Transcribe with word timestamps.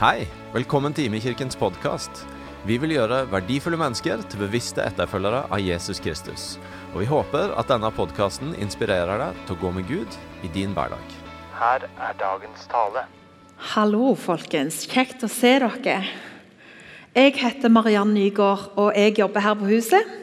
Hei, 0.00 0.24
velkommen 0.54 0.94
til 0.96 1.10
Imekirkens 1.10 1.56
podkast. 1.60 2.22
Vi 2.64 2.78
vil 2.80 2.94
gjøre 2.94 3.26
verdifulle 3.28 3.76
mennesker 3.76 4.22
til 4.24 4.40
bevisste 4.40 4.80
etterfølgere 4.86 5.42
av 5.52 5.60
Jesus 5.60 6.00
Kristus. 6.00 6.44
Og 6.94 7.02
vi 7.02 7.08
håper 7.10 7.52
at 7.60 7.68
denne 7.68 7.90
podkasten 7.92 8.54
inspirerer 8.56 9.20
deg 9.20 9.42
til 9.44 9.56
å 9.58 9.60
gå 9.60 9.72
med 9.76 9.86
Gud 9.90 10.16
i 10.42 10.50
din 10.54 10.72
hverdag. 10.72 11.16
Her 11.58 11.84
er 12.08 12.16
dagens 12.18 12.64
tale. 12.72 13.04
Hallo, 13.74 14.14
folkens. 14.16 14.80
Kjekt 14.88 15.26
å 15.26 15.30
se 15.30 15.58
dere. 15.60 16.00
Jeg 17.12 17.36
heter 17.36 17.68
Mariann 17.68 18.14
Nygaard, 18.16 18.70
og 18.80 18.96
jeg 18.96 19.18
jobber 19.20 19.44
her 19.44 19.60
på 19.60 19.68
huset. 19.68 20.21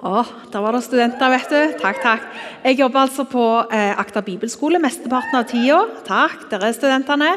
Å, 0.00 0.22
der 0.48 0.62
var 0.64 0.72
det 0.72 0.80
studenter, 0.86 1.28
vet 1.28 1.50
du. 1.52 1.72
Takk, 1.76 1.98
takk. 2.00 2.22
Jeg 2.64 2.78
jobber 2.78 3.02
altså 3.02 3.26
på 3.28 3.42
eh, 3.68 3.92
Akta 4.00 4.22
bibelskole 4.24 4.80
mesteparten 4.80 5.36
av 5.36 5.48
tida. 5.50 5.80
Takk, 6.06 6.46
der 6.48 6.64
er 6.64 6.72
studentene. 6.72 7.34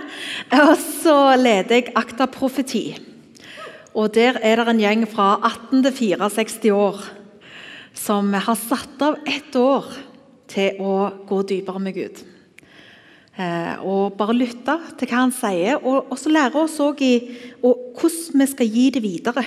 Og 0.61 0.78
så 0.79 1.18
leder 1.36 1.82
jeg 1.82 1.91
Akta 2.00 2.29
profeti. 2.32 2.86
Og 3.91 4.14
der 4.15 4.39
er 4.39 4.61
det 4.61 4.71
en 4.71 4.79
gjeng 4.79 5.04
fra 5.11 5.33
18 5.43 5.83
til 5.89 5.97
64 6.24 6.71
år 6.71 7.04
som 7.93 8.32
har 8.33 8.57
satt 8.57 9.04
av 9.05 9.19
ett 9.27 9.55
år 9.60 9.91
til 10.50 10.80
å 10.82 10.93
gå 11.27 11.41
dypere 11.50 11.83
med 11.83 11.97
Gud. 12.00 12.24
Eh, 13.33 13.75
og 13.83 14.16
bare 14.16 14.38
lytte 14.38 14.77
til 14.97 15.11
hva 15.11 15.25
han 15.25 15.36
sier, 15.36 15.83
og 15.83 16.16
også 16.16 16.32
lære 16.32 16.64
oss 16.64 16.80
også 16.80 16.96
i, 17.04 17.14
hvordan 17.60 18.39
vi 18.39 18.50
skal 18.55 18.74
gi 18.80 18.88
det 18.96 19.04
videre. 19.04 19.46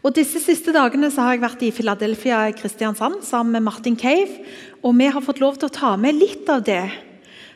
Og 0.00 0.14
Disse 0.16 0.40
siste 0.40 0.72
dagene 0.72 1.10
så 1.12 1.26
har 1.26 1.36
jeg 1.36 1.42
vært 1.42 1.62
i 1.66 1.74
Philadelphia 1.76 2.46
Kristiansand 2.56 3.20
sammen 3.26 3.52
med 3.52 3.66
Martin 3.66 3.98
Cave. 4.00 4.40
Og 4.80 4.94
vi 4.96 5.08
har 5.12 5.24
fått 5.24 5.42
lov 5.42 5.58
til 5.60 5.68
å 5.68 5.76
ta 5.76 5.90
med 6.00 6.16
litt 6.16 6.48
av 6.48 6.62
det 6.64 6.86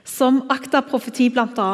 som 0.04 0.42
Akta 0.52 0.82
Profeti 0.84 1.30
bl.a. 1.32 1.68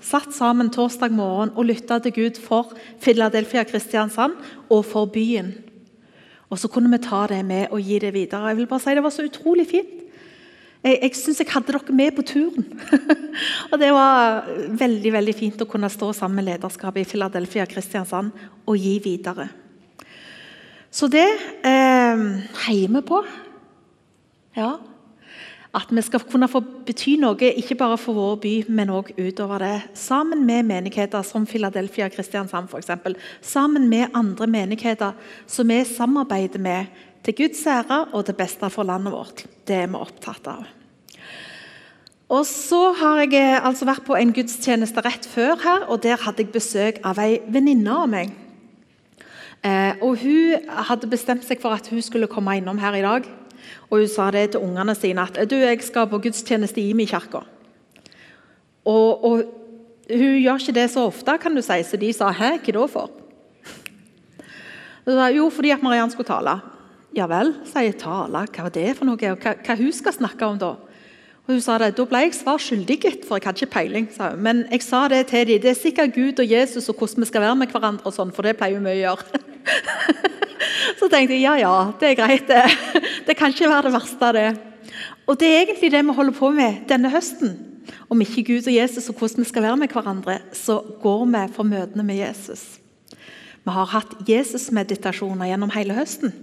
satt 0.00 0.32
sammen 0.32 0.70
torsdag 0.72 1.12
morgen 1.12 1.50
og 1.52 1.68
lytta 1.68 1.98
til 2.00 2.14
Gud 2.16 2.40
for 2.40 2.72
Philadelphia 3.04 3.66
Kristiansand 3.68 4.38
og 4.72 4.86
for 4.88 5.10
byen. 5.12 5.52
Og 6.48 6.56
så 6.60 6.70
kunne 6.72 6.88
vi 6.94 7.02
ta 7.04 7.26
det 7.28 7.42
med 7.44 7.68
og 7.68 7.84
gi 7.84 7.98
det 8.00 8.14
videre. 8.14 8.48
Jeg 8.48 8.62
vil 8.62 8.70
bare 8.70 8.80
si 8.80 8.94
Det 8.96 9.04
var 9.04 9.12
så 9.12 9.26
utrolig 9.28 9.66
fint. 9.68 10.00
Jeg, 10.84 10.98
jeg 11.02 11.18
syns 11.18 11.42
jeg 11.42 11.50
hadde 11.52 11.72
dere 11.72 11.96
med 11.96 12.16
på 12.16 12.24
turen. 12.24 12.64
og 13.72 13.76
Det 13.76 13.92
var 13.92 14.48
veldig 14.72 15.12
veldig 15.18 15.36
fint 15.36 15.60
å 15.60 15.68
kunne 15.68 15.92
stå 15.92 16.14
sammen 16.16 16.40
med 16.40 16.48
lederskapet 16.48 17.04
i 17.04 17.10
Philadelphia 17.12 17.68
Kristiansand 17.68 18.32
og 18.64 18.80
gi 18.80 18.96
videre. 19.04 19.50
Så 20.94 21.08
det 21.10 21.26
eh, 21.66 22.20
heier 22.68 22.92
vi 22.94 23.00
på. 23.06 23.22
Ja. 24.54 24.76
At 25.74 25.90
vi 25.90 26.02
skal 26.06 26.22
kunne 26.30 26.46
få 26.46 26.60
bety 26.86 27.16
noe, 27.18 27.48
ikke 27.50 27.74
bare 27.80 27.96
for 27.98 28.14
vår 28.14 28.36
by, 28.44 28.52
men 28.70 28.92
òg 28.94 29.10
utover 29.18 29.64
det. 29.64 29.72
Sammen 29.98 30.44
med 30.46 30.68
menigheter 30.68 31.24
som 31.26 31.48
Philadelphia 31.50 32.06
Kristiansand 32.14 32.70
f.eks. 32.70 32.92
Sammen 33.42 33.88
med 33.90 34.14
andre 34.14 34.46
menigheter 34.46 35.18
som 35.50 35.68
vi 35.68 35.80
samarbeider 35.88 36.62
med 36.62 36.94
til 37.26 37.34
Guds 37.42 37.66
ære 37.66 38.04
og 38.12 38.28
til 38.28 38.38
beste 38.38 38.70
for 38.70 38.86
landet 38.86 39.16
vårt. 39.16 39.44
Det 39.66 39.80
er 39.82 39.90
vi 39.90 39.98
opptatt 39.98 40.46
av. 40.52 40.62
Og 42.34 42.46
så 42.46 42.92
har 43.00 43.24
jeg 43.24 43.34
eh, 43.42 43.58
altså 43.58 43.90
vært 43.90 44.06
på 44.06 44.14
en 44.14 44.30
gudstjeneste 44.34 45.02
rett 45.04 45.26
før 45.26 45.58
her, 45.58 45.90
og 45.90 46.04
der 46.06 46.22
hadde 46.22 46.46
jeg 46.46 46.54
besøk 46.54 47.02
av 47.04 47.18
ei 47.18 47.42
venninne 47.50 47.98
av 47.98 48.08
meg. 48.14 48.32
Eh, 49.64 49.96
og 50.04 50.18
Hun 50.20 50.68
hadde 50.68 51.08
bestemt 51.08 51.44
seg 51.46 51.62
for 51.62 51.72
at 51.72 51.88
hun 51.88 52.02
skulle 52.04 52.28
komme 52.28 52.58
innom 52.58 52.78
her 52.78 52.94
i 52.98 53.04
dag. 53.04 53.28
Og 53.88 53.98
Hun 53.98 54.08
sa 54.08 54.30
det 54.30 54.50
til 54.52 54.60
ungene 54.60 54.94
sine 54.94 55.24
at 55.24 55.50
du, 55.50 55.56
jeg 55.56 55.80
skal 55.82 56.08
på 56.08 56.20
gudstjeneste 56.20 56.80
i 56.82 56.92
min 56.92 57.08
kirke. 57.08 57.40
Og, 58.84 59.24
og, 59.24 59.44
Hun 60.10 60.36
gjør 60.36 60.60
ikke 60.60 60.76
det 60.76 60.90
så 60.92 61.06
ofte, 61.08 61.38
kan 61.40 61.54
du 61.54 61.62
si, 61.62 61.82
så 61.82 61.96
de 61.96 62.12
sa 62.12 62.30
'hæ, 62.30 62.58
hva 62.60 62.72
da 62.72 62.86
for?' 62.86 63.10
Sa, 65.06 65.28
jo, 65.28 65.50
fordi 65.50 65.70
at 65.70 65.82
Mariann 65.82 66.10
skulle 66.10 66.26
tale. 66.26 66.60
Ja 67.14 67.26
vel, 67.26 67.54
sier 67.64 67.82
jeg. 67.82 67.98
Tale? 68.00 68.46
Hva 68.48 68.62
var 68.62 68.72
det 68.74 68.96
for 68.96 69.04
noe? 69.04 69.16
Hva, 69.16 69.54
hva 69.54 69.76
hun 69.76 69.92
skal 69.92 70.12
snakke 70.12 70.46
om 70.46 70.58
da? 70.58 70.76
Og 71.46 71.52
hun 71.52 71.60
sa 71.60 71.76
det, 71.78 71.96
Da 71.96 72.04
ble 72.04 72.18
jeg 72.24 72.34
svar 72.34 72.58
skyldig, 72.58 73.00
gitt, 73.00 73.24
for 73.28 73.36
jeg 73.36 73.44
hadde 73.44 73.60
ikke 73.60 73.74
peiling. 73.74 74.08
sa 74.10 74.30
hun. 74.30 74.42
Men 74.42 74.64
jeg 74.70 74.82
sa 74.82 75.08
det 75.08 75.26
til 75.26 75.46
dem. 75.46 75.60
Det 75.60 75.70
er 75.70 75.74
sikkert 75.74 76.14
Gud 76.14 76.40
og 76.40 76.50
Jesus 76.50 76.88
og 76.88 76.96
hvordan 76.96 77.20
vi 77.20 77.26
skal 77.26 77.40
være 77.40 77.56
med 77.56 77.68
hverandre, 77.68 78.06
og 78.06 78.12
sånn, 78.12 78.32
for 78.32 78.42
det 78.42 78.56
pleier 78.56 78.80
vi 78.80 78.90
å 78.90 79.02
gjøre. 79.02 79.42
Så 80.98 81.08
tenkte 81.10 81.34
jeg 81.34 81.44
ja, 81.44 81.56
ja, 81.60 81.74
det 82.00 82.12
er 82.12 82.18
greit. 82.18 82.48
Det, 82.48 82.62
det 83.28 83.36
kan 83.38 83.52
ikke 83.52 83.70
være 83.70 83.88
det 83.88 83.94
verste, 83.96 84.32
det. 84.36 84.48
Og 85.24 85.38
det 85.40 85.50
er 85.50 85.62
egentlig 85.64 85.92
det 85.92 86.02
vi 86.04 86.16
holder 86.16 86.36
på 86.36 86.50
med 86.54 86.84
denne 86.90 87.10
høsten. 87.12 87.54
Om 88.12 88.22
ikke 88.24 88.44
Gud 88.48 88.68
og 88.68 88.74
Jesus 88.74 89.08
og 89.10 89.18
hvordan 89.18 89.44
vi 89.44 89.50
skal 89.50 89.64
være 89.64 89.80
med 89.80 89.92
hverandre, 89.92 90.38
så 90.56 90.80
går 91.02 91.24
vi 91.32 91.44
for 91.56 91.68
møtene 91.68 92.04
med 92.06 92.20
Jesus. 92.20 92.64
Vi 93.64 93.72
har 93.72 93.92
hatt 93.94 94.18
Jesus-meditasjoner 94.28 95.48
gjennom 95.48 95.72
hele 95.72 95.96
høsten. 95.96 96.34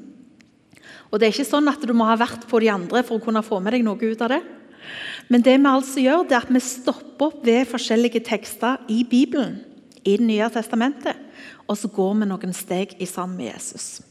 Og 1.12 1.20
det 1.20 1.28
er 1.28 1.36
ikke 1.36 1.50
sånn 1.52 1.70
at 1.70 1.84
du 1.86 1.94
må 1.94 2.08
ha 2.08 2.18
vært 2.18 2.48
på 2.50 2.62
de 2.64 2.72
andre 2.74 3.04
for 3.06 3.20
å 3.20 3.24
kunne 3.24 3.44
få 3.46 3.60
med 3.62 3.76
deg 3.76 3.86
noe 3.86 4.00
ut 4.00 4.24
av 4.26 4.31
det. 4.34 4.42
Men 5.31 5.44
det 5.46 5.58
vi 5.60 5.70
altså 5.70 6.02
gjør, 6.02 6.24
det 6.28 6.38
er 6.38 6.46
at 6.48 6.54
vi 6.54 6.62
stopper 6.64 7.28
opp 7.30 7.44
ved 7.46 7.70
forskjellige 7.70 8.24
tekster 8.26 8.81
i 8.90 9.04
Bibelen, 9.08 9.60
i 10.02 10.18
Det 10.18 10.26
nye 10.26 10.48
testamentet, 10.50 11.14
og 11.72 11.78
så 11.80 11.88
går 11.88 12.18
vi 12.20 12.28
noen 12.28 12.56
steg 12.56 12.98
i 13.00 13.08
sammen 13.08 13.38
med 13.40 13.54
Jesus. 13.54 14.02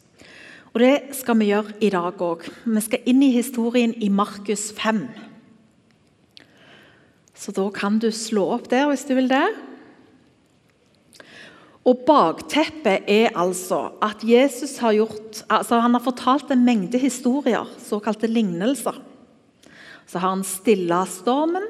Og 0.71 0.81
Det 0.81 1.16
skal 1.19 1.37
vi 1.37 1.50
gjøre 1.50 1.75
i 1.82 1.91
dag 1.93 2.22
òg. 2.25 2.47
Vi 2.65 2.82
skal 2.84 3.09
inn 3.10 3.25
i 3.26 3.34
historien 3.34 3.93
i 4.00 4.09
Markus 4.09 4.71
5. 4.72 5.03
Så 7.37 7.53
da 7.56 7.66
kan 7.75 7.99
du 8.00 8.09
slå 8.15 8.47
opp 8.54 8.70
der 8.70 8.87
hvis 8.88 9.04
du 9.09 9.12
vil 9.19 9.28
det. 9.28 9.44
Og 11.88 12.04
Bakteppet 12.06 13.09
er 13.09 13.34
altså 13.34 13.97
at 14.04 14.22
Jesus 14.25 14.76
har, 14.78 14.94
gjort, 14.94 15.43
altså 15.49 15.81
han 15.81 15.97
har 15.97 16.04
fortalt 16.04 16.53
en 16.53 16.65
mengde 16.65 17.00
historier, 17.00 17.66
såkalte 17.81 18.28
lignelser. 18.28 19.00
Så 20.06 20.20
har 20.20 20.37
han 20.37 20.44
stilla 20.44 21.03
stormen, 21.09 21.66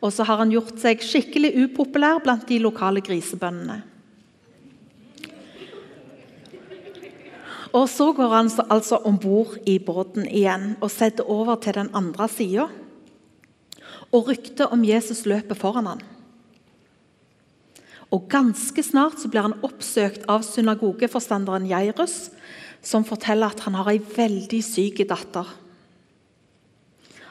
og 0.00 0.12
så 0.12 0.24
har 0.24 0.40
han 0.40 0.52
gjort 0.54 0.80
seg 0.80 1.04
skikkelig 1.04 1.52
upopulær 1.66 2.22
blant 2.24 2.48
de 2.48 2.58
lokale 2.62 3.04
grisebøndene. 3.04 3.82
Og 7.72 7.88
Så 7.88 8.12
går 8.12 8.32
han 8.34 8.50
altså 8.68 8.98
om 9.06 9.18
bord 9.18 9.58
i 9.66 9.78
båten 9.78 10.26
igjen 10.26 10.76
og 10.80 10.90
setter 10.90 11.28
over 11.30 11.60
til 11.62 11.76
den 11.78 11.90
andre 11.94 12.28
sida. 12.28 12.66
Og 14.10 14.26
ryktet 14.28 14.72
om 14.72 14.82
Jesus 14.84 15.24
løper 15.26 15.54
foran 15.54 15.86
han. 15.86 16.02
Og 18.10 18.26
Ganske 18.28 18.82
snart 18.82 19.20
så 19.22 19.30
blir 19.30 19.46
han 19.46 19.58
oppsøkt 19.62 20.26
av 20.26 20.42
synagogeforstanderen 20.42 21.68
Jairus, 21.70 22.30
som 22.82 23.06
forteller 23.06 23.52
at 23.52 23.62
han 23.66 23.76
har 23.78 23.90
ei 23.92 24.00
veldig 24.00 24.62
syk 24.66 25.04
datter. 25.06 25.46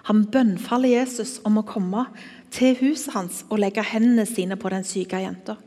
Han 0.07 0.23
bønnfaller 0.31 1.01
Jesus 1.01 1.37
om 1.45 1.59
å 1.59 1.67
komme 1.67 2.05
til 2.53 2.77
huset 2.79 3.13
hans 3.13 3.43
og 3.49 3.59
legge 3.59 3.83
hendene 3.83 4.25
sine 4.25 4.55
på 4.57 4.71
den 4.71 4.87
syke 4.87 5.19
jenta, 5.21 5.57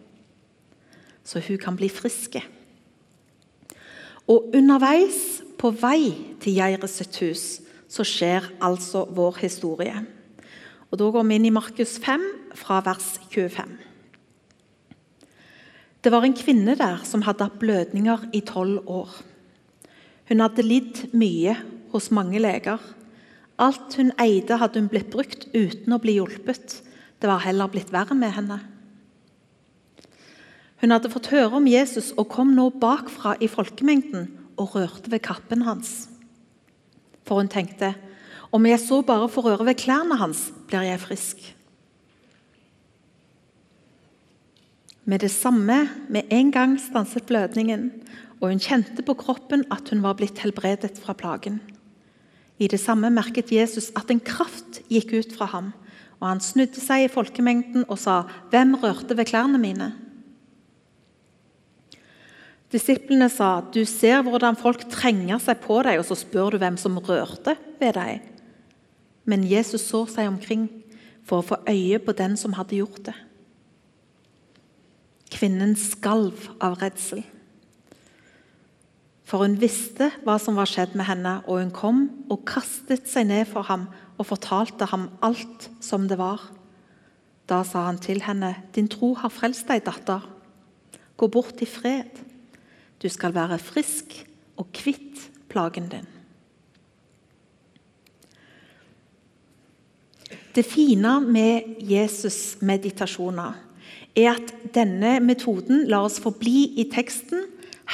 så 1.22 1.42
hun 1.44 1.60
kan 1.62 1.76
bli 1.78 1.90
frisk. 1.92 2.40
Og 4.30 4.52
underveis, 4.54 5.42
på 5.58 5.70
vei 5.78 6.10
til 6.42 6.56
Geires 6.56 6.96
sitt 6.98 7.16
hus, 7.22 7.42
så 7.86 8.02
skjer 8.06 8.48
altså 8.62 9.04
vår 9.14 9.36
historie. 9.44 9.94
Og 10.90 10.98
Da 10.98 11.10
går 11.10 11.24
vi 11.28 11.36
inn 11.38 11.46
i 11.46 11.54
Markus 11.54 11.98
5, 12.02 12.24
fra 12.54 12.80
vers 12.84 13.20
25. 13.30 13.76
Det 16.02 16.10
var 16.12 16.24
en 16.26 16.34
kvinne 16.34 16.74
der 16.76 17.04
som 17.06 17.22
hadde 17.22 17.46
hatt 17.46 17.60
blødninger 17.62 18.26
i 18.34 18.40
tolv 18.40 18.82
år. 18.90 19.22
Hun 20.28 20.40
hadde 20.40 20.66
lidd 20.66 21.14
mye 21.14 21.54
hos 21.92 22.10
mange 22.10 22.42
leger 22.42 22.82
Alt 23.62 23.96
hun 23.96 24.10
eide, 24.18 24.56
hadde 24.58 24.80
hun 24.80 24.88
blitt 24.90 25.10
brukt 25.12 25.46
uten 25.54 25.94
å 25.94 26.00
bli 26.02 26.16
hjulpet. 26.16 26.80
Det 27.20 27.28
var 27.30 27.44
heller 27.44 27.70
blitt 27.70 27.92
verre 27.94 28.16
med 28.18 28.32
henne. 28.34 28.58
Hun 30.82 30.90
hadde 30.90 31.12
fått 31.12 31.30
høre 31.30 31.60
om 31.60 31.66
Jesus 31.70 32.10
og 32.18 32.26
kom 32.32 32.56
nå 32.56 32.66
bakfra 32.82 33.36
i 33.38 33.46
folkemengden 33.46 34.26
og 34.58 34.74
rørte 34.74 35.12
ved 35.12 35.22
kappen 35.22 35.62
hans. 35.62 36.08
For 37.22 37.38
hun 37.38 37.50
tenkte 37.50 37.94
om 38.52 38.66
jeg 38.66 38.82
så 38.82 38.98
bare 39.06 39.30
får 39.32 39.46
røre 39.46 39.66
ved 39.70 39.78
klærne 39.80 40.18
hans, 40.20 40.50
blir 40.68 40.82
jeg 40.84 41.00
frisk. 41.00 41.38
Med 45.08 45.22
det 45.22 45.30
samme, 45.32 45.86
med 46.12 46.28
en 46.30 46.50
gang 46.52 46.76
stanset 46.82 47.24
blødningen, 47.30 47.88
og 48.42 48.50
hun 48.50 48.60
kjente 48.60 49.06
på 49.06 49.16
kroppen 49.18 49.64
at 49.72 49.88
hun 49.88 50.02
var 50.02 50.18
blitt 50.18 50.42
helbredet 50.42 50.98
fra 51.00 51.14
plagen. 51.16 51.62
I 52.58 52.68
det 52.68 52.82
samme 52.82 53.10
merket 53.10 53.54
Jesus 53.54 53.88
at 53.98 54.10
en 54.12 54.20
kraft 54.20 54.82
gikk 54.90 55.14
ut 55.14 55.32
fra 55.34 55.48
ham. 55.54 55.72
og 56.20 56.28
Han 56.28 56.40
snudde 56.40 56.78
seg 56.78 57.06
i 57.06 57.10
folkemengden 57.10 57.84
og 57.88 57.98
sa, 57.98 58.22
'Hvem 58.50 58.74
rørte 58.82 59.16
ved 59.16 59.24
klærne 59.24 59.58
mine?' 59.58 60.01
Disiplene 62.72 63.28
sa, 63.28 63.60
'Du 63.60 63.84
ser 63.84 64.22
hvordan 64.22 64.56
folk 64.56 64.88
trenger 64.88 65.38
seg 65.38 65.60
på 65.60 65.82
deg, 65.84 65.98
og 65.98 66.06
så 66.08 66.16
spør 66.16 66.50
du 66.50 66.58
hvem 66.58 66.76
som 66.76 66.96
rørte 66.98 67.56
ved 67.80 67.92
deg.' 67.94 68.22
Men 69.24 69.44
Jesus 69.44 69.84
så 69.86 70.06
seg 70.08 70.26
omkring 70.26 70.68
for 71.22 71.42
å 71.42 71.46
få 71.46 71.60
øye 71.68 71.98
på 72.02 72.12
den 72.16 72.36
som 72.36 72.56
hadde 72.56 72.80
gjort 72.80 73.04
det. 73.06 73.14
Kvinnen 75.30 75.76
skalv 75.76 76.48
av 76.60 76.80
redsel. 76.82 77.22
For 79.24 79.44
hun 79.44 79.54
visste 79.60 80.10
hva 80.26 80.34
som 80.42 80.58
var 80.58 80.68
skjedd 80.68 80.96
med 80.98 81.06
henne, 81.06 81.38
og 81.46 81.62
hun 81.62 81.70
kom 81.70 82.02
og 82.28 82.42
kastet 82.48 83.06
seg 83.08 83.30
ned 83.30 83.46
for 83.48 83.62
ham 83.62 83.86
og 84.18 84.26
fortalte 84.28 84.90
ham 84.90 85.10
alt 85.22 85.70
som 85.80 86.08
det 86.08 86.18
var. 86.18 86.42
Da 87.48 87.62
sa 87.64 87.86
han 87.86 87.98
til 87.98 88.22
henne, 88.22 88.56
'Din 88.72 88.88
tro 88.88 89.14
har 89.14 89.30
frelst 89.30 89.68
deg, 89.68 89.84
datter. 89.84 90.20
Gå 91.16 91.28
bort 91.28 91.62
i 91.62 91.66
fred. 91.66 92.31
Du 93.02 93.08
skal 93.10 93.34
være 93.34 93.58
frisk 93.58 94.14
og 94.56 94.70
kvitt 94.74 95.28
plagen 95.50 95.90
din.' 95.90 96.10
Det 100.52 100.66
fine 100.68 101.14
med 101.24 101.80
Jesus-meditasjoner 101.80 103.54
er 104.16 104.34
at 104.34 104.52
denne 104.74 105.14
metoden 105.24 105.86
lar 105.88 106.04
oss 106.04 106.20
forbli 106.20 106.74
i 106.76 106.84
teksten 106.92 107.46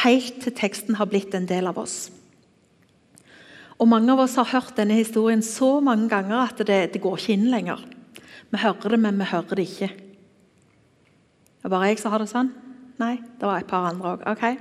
helt 0.03 0.41
til 0.43 0.55
teksten 0.59 0.99
har 0.99 1.07
blitt 1.11 1.35
en 1.35 1.47
del 1.47 1.71
av 1.71 1.79
oss. 1.79 2.11
Og 3.79 3.87
Mange 3.87 4.11
av 4.13 4.25
oss 4.25 4.35
har 4.35 4.51
hørt 4.51 4.77
denne 4.77 4.99
historien 4.99 5.43
så 5.43 5.79
mange 5.81 6.09
ganger 6.11 6.49
at 6.49 6.59
det, 6.67 6.93
det 6.95 7.03
går 7.03 7.19
ikke 7.19 7.37
inn 7.37 7.51
lenger. 7.53 7.85
Vi 8.51 8.59
hører 8.59 8.91
det, 8.91 8.99
men 8.99 9.19
vi 9.21 9.31
hører 9.31 9.55
det 9.55 9.69
ikke. 9.69 9.91
Er 11.59 11.63
det 11.63 11.71
bare 11.71 11.91
jeg 11.93 12.01
som 12.03 12.11
har 12.11 12.25
det 12.25 12.31
sånn? 12.33 12.51
Nei, 12.99 13.21
det 13.39 13.47
var 13.47 13.61
et 13.61 13.71
par 13.71 13.87
andre 13.87 14.17
òg. 14.17 14.25
Okay. 14.33 14.59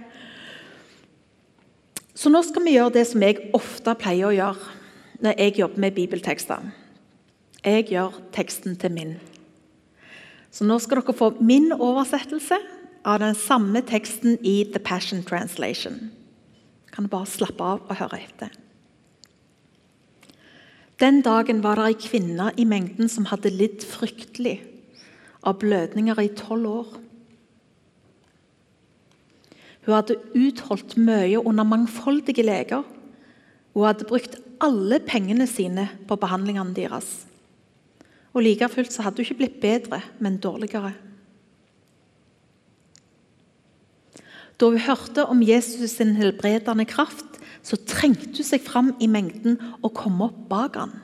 Så 2.17 2.31
nå 2.33 2.41
skal 2.41 2.65
vi 2.65 2.73
gjøre 2.73 2.95
det 2.95 3.05
som 3.11 3.21
jeg 3.21 3.51
ofte 3.53 3.93
pleier 4.01 4.31
å 4.31 4.33
gjøre 4.33 4.75
når 5.21 5.37
jeg 5.37 5.57
jobber 5.59 5.83
med 5.83 5.93
bibeltekster. 5.93 6.63
Jeg 7.61 7.89
gjør 7.91 8.15
teksten 8.33 8.77
til 8.81 8.93
min. 8.93 9.11
Så 10.49 10.65
nå 10.65 10.79
skal 10.81 11.03
dere 11.03 11.13
få 11.13 11.35
min 11.45 11.69
oversettelse 11.75 12.57
av 13.07 13.21
den 13.21 13.37
samme 13.37 13.83
teksten 13.85 14.39
i 14.41 14.63
The 14.73 14.81
Passion 14.81 15.21
Translation. 15.25 16.09
Kan 16.89 17.05
du 17.05 17.13
bare 17.13 17.29
slappe 17.29 17.61
av 17.61 17.85
og 17.85 17.99
høre 18.01 18.23
etter. 18.23 18.49
Den 20.97 21.21
dagen 21.21 21.61
var 21.61 21.77
det 21.77 21.91
ei 21.91 21.97
kvinne 22.01 22.49
i 22.57 22.65
mengden 22.65 23.11
som 23.13 23.29
hadde 23.29 23.53
lidd 23.53 23.85
fryktelig 23.85 24.57
av 25.45 25.59
blødninger 25.61 26.17
i 26.23 26.31
tolv 26.33 26.71
år. 26.71 26.95
Hun 29.87 29.95
hadde 29.95 30.17
utholdt 30.35 30.97
mye 30.99 31.39
under 31.39 31.63
mangfoldige 31.63 32.43
leger. 32.43 32.83
Hun 33.71 33.85
hadde 33.87 34.07
brukt 34.09 34.35
alle 34.59 34.99
pengene 34.99 35.47
sine 35.47 35.85
på 36.09 36.17
behandlingene 36.19 36.75
deres. 36.75 37.23
Og 38.35 38.43
Like 38.43 38.67
fullt 38.69 38.91
så 38.91 39.05
hadde 39.05 39.21
hun 39.21 39.29
ikke 39.29 39.39
blitt 39.39 39.61
bedre, 39.63 40.01
men 40.19 40.41
dårligere. 40.43 40.91
Da 44.59 44.67
hun 44.67 44.83
hørte 44.89 45.25
om 45.25 45.39
Jesus' 45.39 45.95
sin 45.95 46.15
helbredende 46.19 46.85
kraft, 46.85 47.39
så 47.63 47.79
trengte 47.87 48.41
hun 48.41 48.51
seg 48.51 48.67
fram 48.67 48.91
i 48.99 49.07
mengden 49.07 49.55
og 49.79 49.93
kom 49.95 50.19
opp 50.25 50.47
bak 50.51 50.75
han. 50.81 50.95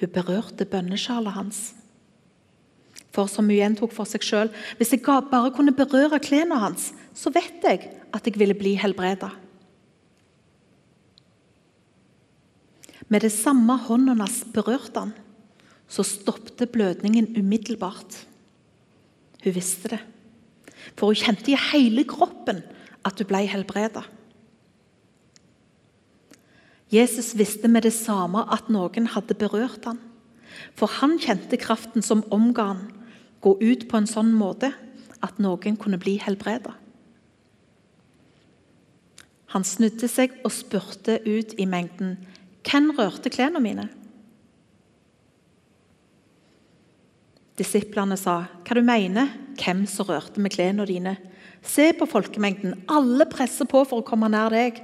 Hun 0.00 0.16
berørte 0.16 0.64
bønnesjalet 0.64 1.36
hans. 1.36 1.62
For 3.12 3.28
som 3.28 3.50
hun 3.50 3.58
gjentok 3.58 3.92
for 3.92 4.08
seg 4.08 4.24
sjøl, 4.24 4.52
hvis 4.78 4.96
jeg 4.96 5.04
bare 5.04 5.52
kunne 5.52 5.76
berøre 5.76 6.22
klærne 6.24 6.56
hans, 6.58 6.94
så 7.14 7.30
vet 7.34 7.62
jeg 7.62 7.90
at 8.14 8.26
jeg 8.26 8.38
ville 8.38 8.56
bli 8.58 8.74
helbreda. 8.78 9.30
Med 13.08 13.22
det 13.22 13.32
samme 13.34 13.76
hånden 13.86 14.20
hans 14.20 14.42
berørte 14.54 15.06
han, 15.06 15.12
så 15.88 16.02
stoppet 16.06 16.72
blødningen 16.72 17.36
umiddelbart. 17.38 18.24
Hun 19.44 19.54
visste 19.54 19.92
det. 19.94 20.00
For 20.96 21.12
hun 21.12 21.20
kjente 21.20 21.52
i 21.52 21.60
hele 21.70 22.04
kroppen 22.08 22.62
at 23.04 23.20
hun 23.20 23.28
ble 23.28 23.44
helbreda. 23.50 24.02
Jesus 26.92 27.32
visste 27.38 27.68
med 27.68 27.84
det 27.86 27.94
samme 27.96 28.44
at 28.52 28.68
noen 28.72 29.08
hadde 29.14 29.36
berørt 29.38 29.86
ham. 29.88 30.00
For 30.78 30.90
han 31.00 31.18
kjente 31.18 31.58
kraften 31.60 32.04
som 32.04 32.24
omga 32.34 32.68
han, 32.72 32.82
gå 33.44 33.56
ut 33.60 33.88
på 33.90 33.98
en 33.98 34.08
sånn 34.08 34.32
måte 34.36 34.70
at 35.24 35.40
noen 35.42 35.76
kunne 35.80 36.00
bli 36.00 36.16
helbreda. 36.22 36.72
Han 39.54 39.64
snudde 39.66 40.08
seg 40.10 40.34
og 40.42 40.52
spurte 40.52 41.20
ut 41.22 41.54
i 41.60 41.66
mengden. 41.70 42.16
Hvem 42.66 42.90
rørte 42.98 43.30
klærne 43.30 43.62
mine? 43.62 43.88
Disiplene 47.54 48.16
sa, 48.18 48.46
'Hva 48.64 48.74
du 48.74 48.82
mener? 48.82 49.30
Hvem 49.54 49.86
som 49.86 50.06
rørte 50.06 50.40
med 50.40 50.50
klærne 50.50 50.86
dine?' 50.86 51.16
Se 51.62 51.92
på 51.92 52.04
folkemengden. 52.04 52.82
Alle 52.88 53.24
presser 53.24 53.64
på 53.64 53.86
for 53.86 54.02
å 54.02 54.04
komme 54.04 54.28
nær 54.28 54.50
deg. 54.50 54.82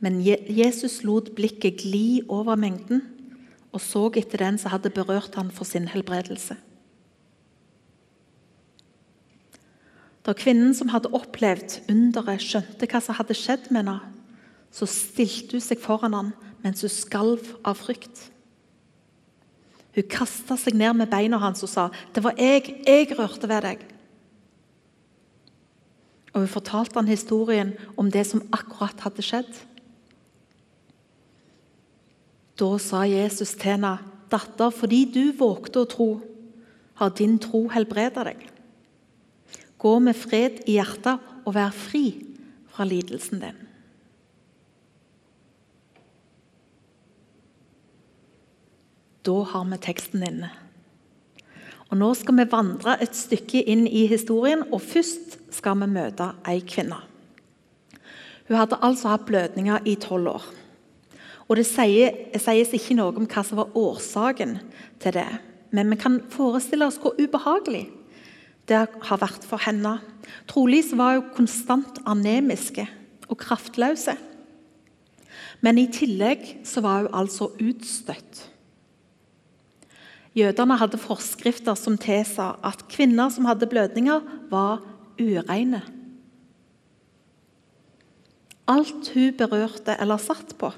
Men 0.00 0.22
Jesus 0.22 1.04
lot 1.04 1.34
blikket 1.34 1.82
gli 1.82 2.22
over 2.28 2.56
mengden 2.56 3.02
og 3.76 3.82
så 3.84 4.06
etter 4.16 4.38
den 4.38 4.56
som 4.58 4.72
hadde 4.72 4.92
berørt 4.94 5.34
ham 5.36 5.50
for 5.52 5.68
sin 5.68 5.88
helbredelse. 5.88 6.56
Da 10.26 10.34
kvinnen 10.34 10.74
som 10.74 10.90
hadde 10.90 11.12
opplevd 11.14 11.84
underet, 11.90 12.42
skjønte 12.42 12.88
hva 12.90 13.00
som 13.02 13.14
hadde 13.14 13.36
skjedd 13.38 13.68
med 13.70 13.84
henne, 13.84 14.00
så 14.74 14.88
stilte 14.90 15.54
hun 15.54 15.62
seg 15.62 15.78
foran 15.80 16.16
ham 16.16 16.32
mens 16.64 16.82
hun 16.82 16.90
skalv 16.90 17.52
av 17.62 17.78
frykt. 17.78 18.24
Hun 19.94 20.08
kasta 20.10 20.58
seg 20.58 20.74
ned 20.76 20.98
med 20.98 21.12
beina 21.12 21.38
hans 21.40 21.62
og 21.62 21.70
sa, 21.70 21.90
'Det 22.12 22.24
var 22.24 22.34
jeg. 22.36 22.82
Jeg 22.86 23.18
rørte 23.18 23.48
ved 23.48 23.62
deg.' 23.62 23.86
Og 26.34 26.40
Hun 26.40 26.48
fortalte 26.48 26.94
han 26.94 27.08
historien 27.08 27.74
om 27.96 28.10
det 28.10 28.26
som 28.26 28.42
akkurat 28.52 29.00
hadde 29.00 29.22
skjedd. 29.22 29.54
Da 32.58 32.78
sa 32.78 33.02
Jesus 33.04 33.54
til 33.54 33.70
henne, 33.70 33.98
'Datter, 34.28 34.70
fordi 34.70 35.04
du 35.04 35.32
vågte 35.32 35.80
å 35.80 35.88
tro, 35.88 36.20
har 36.94 37.08
din 37.08 37.38
tro 37.38 37.68
helbreda 37.68 38.24
deg.' 38.24 38.55
'Gå 39.78 39.98
med 39.98 40.16
fred 40.16 40.62
i 40.66 40.78
hjertet 40.78 41.20
og 41.44 41.54
vær 41.54 41.70
fri 41.70 42.24
fra 42.72 42.84
lidelsen 42.84 43.40
din.' 43.40 43.64
Da 49.26 49.42
har 49.42 49.64
vi 49.64 49.76
teksten 49.82 50.22
inne. 50.22 50.50
Og 51.90 51.98
Nå 51.98 52.12
skal 52.14 52.36
vi 52.38 52.46
vandre 52.50 52.96
et 53.02 53.14
stykke 53.14 53.62
inn 53.62 53.86
i 53.86 54.06
historien, 54.06 54.62
og 54.72 54.82
først 54.82 55.38
skal 55.54 55.78
vi 55.82 55.88
møte 55.90 56.32
ei 56.46 56.60
kvinne. 56.66 56.98
Hun 58.46 58.56
hadde 58.56 58.78
altså 58.82 59.10
hatt 59.10 59.26
blødninger 59.26 59.86
i 59.86 59.96
tolv 59.98 60.28
år. 60.28 60.46
Og 61.48 61.56
Det 61.56 61.66
sies 61.66 62.72
ikke 62.74 62.94
noe 62.98 63.14
om 63.14 63.26
hva 63.26 63.42
som 63.42 63.58
var 63.58 63.74
årsaken 63.74 64.58
til 65.02 65.12
det. 65.14 65.28
Men 65.70 65.90
vi 65.90 65.96
kan 65.96 66.20
forestille 66.30 66.86
oss 66.86 66.98
hvor 67.02 67.18
ubehagelig 67.18 67.86
det 68.66 68.82
har 69.08 69.20
vært 69.22 69.46
for 69.46 69.62
henne. 69.62 69.98
Trolig 70.50 70.82
var 70.98 71.18
hun 71.18 71.30
konstant 71.36 72.00
anemiske 72.08 72.86
og 73.30 73.38
kraftløse. 73.42 74.16
Men 75.64 75.78
i 75.80 75.86
tillegg 75.92 76.44
så 76.66 76.82
var 76.84 77.06
hun 77.06 77.16
altså 77.16 77.50
utstøtt. 77.62 78.44
Jødene 80.36 80.76
hadde 80.76 81.00
forskrifter 81.00 81.78
som 81.80 81.96
tilsa 81.96 82.56
at 82.66 82.84
kvinner 82.92 83.30
som 83.32 83.46
hadde 83.48 83.68
blødninger, 83.70 84.20
var 84.50 84.82
ureine. 85.16 85.80
Alt 88.68 89.12
hun 89.14 89.36
berørte 89.38 89.94
eller 89.96 90.20
satt 90.20 90.52
på, 90.60 90.68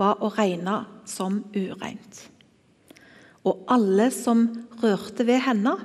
var 0.00 0.18
å 0.18 0.32
regne 0.34 0.80
som 1.06 1.44
ureint. 1.54 2.24
Og 3.46 3.60
alle 3.70 4.08
som 4.10 4.48
rørte 4.82 5.26
ved 5.28 5.44
henne, 5.44 5.76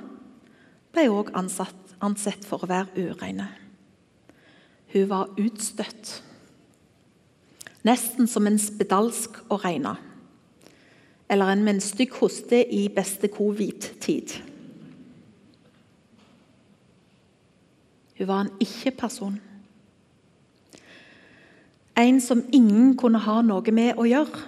ble 0.92 1.06
òg 1.12 1.32
ansett 1.36 2.46
for 2.46 2.64
å 2.64 2.70
være 2.70 3.10
ureine. 3.10 3.48
Hun 4.90 5.08
var 5.10 5.32
utstøtt. 5.38 6.20
Nesten 7.86 8.28
som 8.28 8.46
en 8.46 8.58
spedalsk 8.60 9.38
å 9.48 9.60
regne 9.62 9.96
eller 11.30 11.52
en 11.52 11.62
med 11.64 11.74
en 11.74 11.80
stygg 11.80 12.14
hoste 12.18 12.58
i 12.74 12.88
beste 12.90 13.28
covid-tid. 13.30 14.32
Hun 18.18 18.26
var 18.26 18.40
en 18.40 18.50
ikke-person. 18.60 19.36
En 21.96 22.20
som 22.20 22.42
ingen 22.52 22.96
kunne 22.96 23.22
ha 23.22 23.38
noe 23.46 23.72
med 23.72 23.94
å 23.94 24.08
gjøre. 24.10 24.42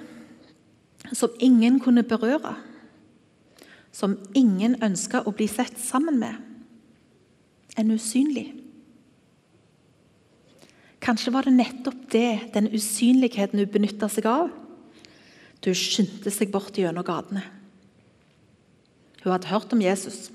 Som 1.12 1.38
ingen 1.38 1.78
kunne 1.80 2.02
berøre. 2.02 2.56
Som 3.92 4.16
ingen 4.34 4.78
ønska 4.82 5.22
å 5.26 5.34
bli 5.36 5.46
sett 5.50 5.78
sammen 5.80 6.18
med. 6.20 6.36
En 7.76 7.92
usynlig. 7.92 8.48
Kanskje 11.02 11.32
var 11.34 11.46
det 11.46 11.56
nettopp 11.56 12.04
det, 12.12 12.52
den 12.54 12.70
usynligheten 12.72 13.58
hun 13.58 13.72
benytta 13.72 14.08
seg 14.12 14.28
av 14.30 14.52
du 15.62 15.70
skyndte 15.78 16.30
seg 16.34 16.50
bort 16.52 16.78
gjennom 16.78 17.06
gatene. 17.06 17.44
Hun 19.22 19.30
hadde 19.30 19.50
hørt 19.52 19.74
om 19.74 19.82
Jesus. 19.82 20.30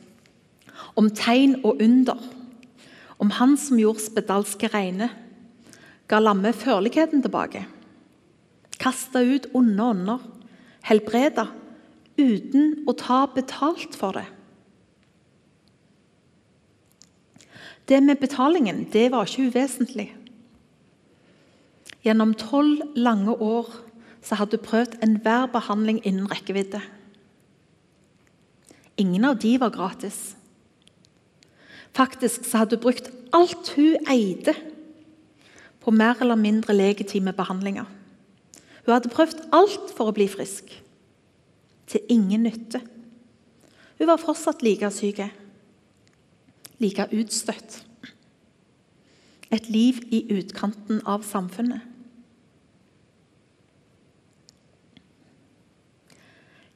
om 0.94 1.10
tegn 1.10 1.56
og 1.66 1.82
under, 1.82 2.20
om 3.18 3.32
han 3.34 3.56
som 3.58 3.80
gjorde 3.82 4.04
spedalske 4.04 4.70
reine, 4.70 5.08
ga 6.06 6.20
lamme 6.22 6.52
førligheten 6.54 7.24
tilbake, 7.26 7.64
kasta 8.78 9.24
ut 9.26 9.48
onde 9.58 9.84
ånder, 9.84 10.22
helbreda 10.86 11.48
uten 12.18 12.84
å 12.90 12.96
ta 12.98 13.26
betalt 13.32 13.96
for 13.96 14.18
det. 14.18 14.26
Det 17.88 18.02
med 18.04 18.20
betalingen 18.20 18.88
det 18.92 19.12
var 19.14 19.28
ikke 19.28 19.48
uvesentlig. 19.48 20.10
Gjennom 22.04 22.34
tolv 22.36 22.84
lange 22.96 23.32
år 23.32 23.70
så 24.24 24.36
hadde 24.36 24.60
hun 24.60 24.66
prøvd 24.66 24.98
enhver 25.04 25.48
behandling 25.52 26.02
innen 26.04 26.28
rekkevidde. 26.32 26.82
Ingen 28.98 29.26
av 29.30 29.38
de 29.40 29.54
var 29.62 29.72
gratis. 29.72 30.36
Faktisk 31.96 32.46
så 32.46 32.64
hadde 32.64 32.76
hun 32.76 32.84
brukt 32.84 33.12
alt 33.34 33.72
hun 33.76 34.10
eide 34.10 34.56
på 35.80 35.94
mer 35.96 36.20
eller 36.22 36.36
mindre 36.36 36.76
legitime 36.76 37.32
behandlinger. 37.34 37.86
Hun 38.86 38.94
hadde 38.94 39.14
prøvd 39.14 39.48
alt 39.56 39.94
for 39.96 40.10
å 40.10 40.16
bli 40.16 40.28
frisk. 40.32 40.68
Til 41.88 42.03
ingen 42.12 42.44
nytte. 42.44 42.82
Hun 43.98 44.10
var 44.10 44.22
fortsatt 44.22 44.63
like 44.65 44.89
syk. 44.94 45.24
Like 46.84 47.08
utstøtt. 47.15 47.84
Et 49.51 49.70
liv 49.72 50.01
i 50.12 50.25
utkanten 50.36 51.00
av 51.08 51.24
samfunnet. 51.25 51.86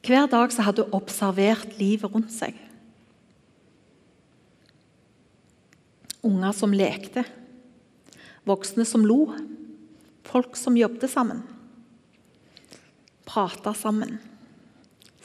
Hver 0.02 0.26
dag 0.26 0.50
hadde 0.58 0.82
hun 0.82 0.96
observert 0.98 1.76
livet 1.78 2.10
rundt 2.10 2.32
seg. 2.34 2.56
Unger 6.26 6.54
som 6.54 6.74
lekte, 6.74 7.22
voksne 8.46 8.86
som 8.86 9.04
lo, 9.06 9.28
folk 10.26 10.58
som 10.58 10.78
jobbet 10.78 11.10
sammen. 11.10 11.44
Prata 13.26 13.74
sammen, 13.78 14.18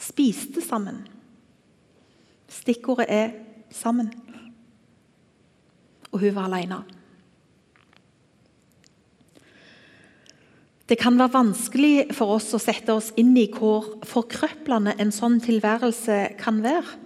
spiste 0.08 0.64
sammen. 0.64 1.04
Stikkordet 2.48 3.06
er 3.08 3.30
'sammen'. 3.70 4.12
Og 6.12 6.20
hun 6.20 6.34
var 6.34 6.44
alene. 6.48 6.84
Det 10.88 10.98
kan 10.98 11.18
være 11.18 11.32
vanskelig 11.32 12.14
for 12.16 12.26
oss 12.38 12.54
å 12.54 12.58
sette 12.58 12.94
oss 12.96 13.12
inn 13.20 13.36
i 13.36 13.50
hvor 13.52 13.98
forkrøplende 14.08 14.94
en 14.98 15.12
sånn 15.12 15.36
tilværelse 15.44 16.38
kan 16.40 16.62
være. 16.64 16.96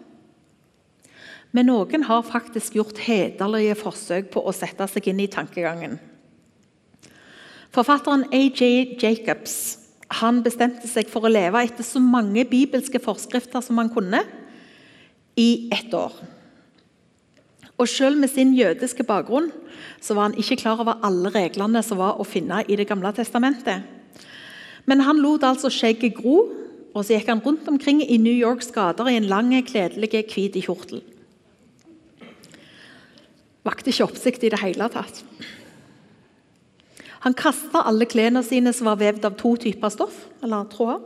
Men 1.52 1.66
noen 1.66 2.06
har 2.06 2.22
faktisk 2.22 2.74
gjort 2.78 2.98
hederlige 2.98 3.74
forsøk 3.74 4.30
på 4.30 4.40
å 4.46 4.52
sette 4.52 4.86
seg 4.86 5.08
inn 5.10 5.20
i 5.20 5.26
tankegangen. 5.26 5.98
Forfatteren 7.72 8.24
A.J. 8.32 8.96
Jacobs 9.02 9.81
han 10.20 10.42
bestemte 10.44 10.88
seg 10.90 11.08
for 11.10 11.24
å 11.24 11.32
leve 11.32 11.62
etter 11.64 11.86
så 11.86 12.00
mange 12.02 12.44
bibelske 12.48 13.00
forskrifter 13.02 13.64
som 13.64 13.80
han 13.80 13.90
kunne, 13.92 14.22
i 15.38 15.70
ett 15.72 15.92
år. 15.96 16.12
Og 17.80 17.88
Selv 17.88 18.20
med 18.20 18.30
sin 18.30 18.52
jødiske 18.54 19.04
bakgrunn 19.08 19.48
så 20.02 20.14
var 20.14 20.28
han 20.28 20.36
ikke 20.38 20.58
klar 20.60 20.80
over 20.82 21.00
alle 21.02 21.32
reglene 21.32 21.80
som 21.82 21.98
var 21.98 22.20
å 22.20 22.26
finne 22.28 22.60
i 22.68 22.76
Det 22.76 22.86
gamle 22.86 23.12
testamentet. 23.16 23.82
Men 24.86 25.00
han 25.00 25.22
lot 25.22 25.42
altså 25.46 25.70
skjegget 25.70 26.14
gro, 26.18 26.44
og 26.92 27.04
så 27.04 27.16
gikk 27.16 27.30
han 27.32 27.40
rundt 27.40 27.68
omkring 27.70 28.02
i 28.02 28.18
New 28.20 28.34
Yorks 28.34 28.70
gater 28.74 29.08
i 29.08 29.16
en 29.16 29.30
lang, 29.30 29.54
kledelig, 29.64 30.10
hvit 30.28 30.58
kjortel. 30.60 31.00
Vakte 33.64 33.90
ikke 33.90 34.10
oppsikt 34.10 34.44
i 34.44 34.50
det 34.52 34.60
hele 34.60 34.88
tatt. 34.92 35.22
Han 37.22 37.36
kasta 37.38 37.84
alle 37.86 38.08
klærne 38.10 38.42
sine 38.42 38.72
som 38.74 38.88
var 38.90 38.98
vevd 38.98 39.28
av 39.28 39.38
to 39.38 39.54
typer 39.62 39.92
stoff, 39.94 40.24
eller 40.42 40.66
tråder. 40.72 41.04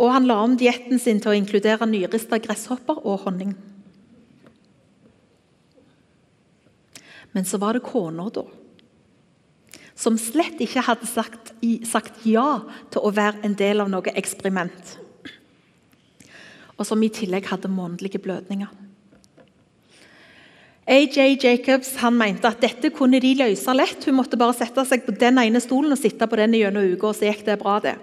Og 0.00 0.12
han 0.12 0.28
la 0.28 0.38
om 0.40 0.56
dietten 0.56 1.00
sin 1.00 1.20
til 1.20 1.32
å 1.32 1.36
inkludere 1.36 1.88
nyrista 1.88 2.38
gresshopper 2.40 3.02
og 3.04 3.26
honning. 3.26 3.52
Men 7.32 7.46
så 7.46 7.60
var 7.62 7.76
det 7.76 7.84
kona, 7.86 8.26
da. 8.32 8.46
Som 10.00 10.16
slett 10.18 10.60
ikke 10.64 10.82
hadde 10.86 11.08
sagt, 11.08 11.52
sagt, 11.88 12.22
ja 12.24 12.62
til 12.92 13.04
å 13.04 13.12
være 13.12 13.44
en 13.46 13.56
del 13.56 13.84
av 13.84 13.90
noe 13.92 14.14
eksperiment. 14.16 14.96
Og 16.80 16.88
som 16.88 17.02
i 17.04 17.12
tillegg 17.12 17.50
hadde 17.52 17.68
månedlige 17.68 18.22
blødninger. 18.24 18.72
AJ 20.90 21.38
Jacobs 21.38 21.92
han 22.02 22.16
mente 22.18 22.48
at 22.50 22.62
dette 22.64 22.90
kunne 22.90 23.20
de 23.22 23.30
løse 23.38 23.74
lett. 23.76 24.02
Hun 24.08 24.16
måtte 24.18 24.38
bare 24.40 24.56
sette 24.58 24.82
seg 24.88 25.04
på 25.06 25.14
den 25.14 25.38
ene 25.38 25.60
stolen 25.62 25.94
og 25.94 26.00
sitte 26.00 26.26
på 26.26 26.38
den 26.40 26.56
gjennom 26.58 26.88
uka, 26.96 27.12
og 27.12 27.14
så 27.14 27.28
gikk 27.28 27.44
det 27.46 27.60
bra. 27.60 27.76
det. 27.84 27.94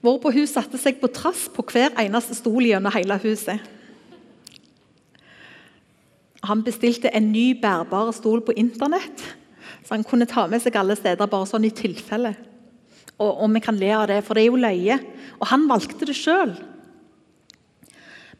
Hvorpå 0.00 0.32
hun 0.32 0.48
satte 0.48 0.80
seg 0.80 0.96
på 0.98 1.12
trass 1.12 1.44
på 1.52 1.62
hver 1.68 1.92
eneste 2.00 2.38
stol 2.38 2.64
gjennom 2.64 2.94
hele 2.96 3.20
huset. 3.22 3.60
Han 6.42 6.64
bestilte 6.64 7.12
en 7.14 7.28
ny 7.30 7.52
bærbar 7.60 8.08
stol 8.16 8.40
på 8.42 8.56
internett, 8.58 9.20
så 9.84 9.94
han 9.94 10.08
kunne 10.08 10.26
ta 10.26 10.48
med 10.50 10.64
seg 10.64 10.74
alle 10.80 10.96
steder 10.98 11.28
bare 11.30 11.46
sånn 11.46 11.68
i 11.68 11.74
tilfelle. 11.76 12.32
Og, 13.20 13.28
og 13.44 13.52
vi 13.52 13.60
kan 13.62 13.76
le 13.78 13.92
av 13.94 14.08
det, 14.08 14.22
for 14.24 14.34
det 14.34 14.46
er 14.46 14.50
jo 14.50 14.58
løye. 14.58 14.96
Og 15.38 15.50
han 15.52 15.68
valgte 15.70 16.08
det 16.08 16.16
sjøl. 16.18 16.56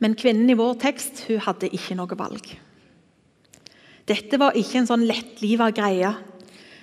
Men 0.02 0.16
kvinnen 0.18 0.50
i 0.50 0.58
vår 0.58 0.74
tekst 0.82 1.24
hun 1.28 1.42
hadde 1.44 1.70
ikke 1.70 1.96
noe 1.98 2.18
valg. 2.18 2.48
Dette 4.10 4.38
var 4.42 4.58
ikke 4.58 4.80
en 4.80 4.88
sånn 4.90 5.06
lettliva 5.06 5.70
greie, 5.74 6.10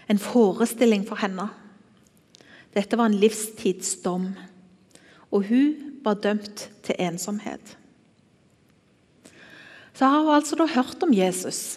en 0.09 0.21
forestilling 0.23 1.03
for 1.07 1.19
henne. 1.19 1.49
Dette 2.73 2.95
var 2.95 3.09
en 3.09 3.19
livstidsdom, 3.19 4.31
og 5.35 5.51
hun 5.51 5.99
var 6.05 6.21
dømt 6.23 6.69
til 6.87 6.97
ensomhet 7.09 7.75
så 9.99 10.07
har 10.07 10.23
hun 10.23 10.31
altså 10.31 10.55
da 10.55 10.63
hørt 10.71 11.01
om 11.03 11.11
Jesus, 11.11 11.75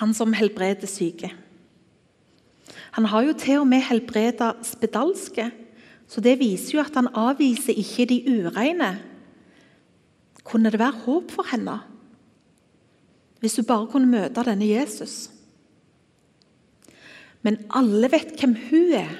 han 0.00 0.10
som 0.18 0.32
helbreder 0.34 0.90
syke. 0.90 1.30
Han 2.98 3.06
har 3.06 3.22
jo 3.22 3.36
til 3.38 3.60
og 3.60 3.68
med 3.70 3.84
helbreda 3.86 4.48
spedalske, 4.66 5.46
så 6.10 6.20
det 6.20 6.40
viser 6.40 6.74
jo 6.74 6.82
at 6.82 6.98
han 6.98 7.12
avviser 7.14 7.78
ikke 7.78 8.08
de 8.10 8.18
ureine. 8.26 8.90
Kunne 10.44 10.72
det 10.72 10.80
være 10.82 11.04
håp 11.04 11.32
for 11.34 11.48
henne 11.52 11.80
hvis 13.42 13.56
hun 13.58 13.66
bare 13.66 13.88
kunne 13.90 14.06
møte 14.06 14.44
denne 14.46 14.68
Jesus? 14.68 15.26
Men 17.42 17.56
alle 17.74 18.06
vet 18.12 18.36
hvem 18.38 18.52
hun 18.68 18.92
er. 18.94 19.16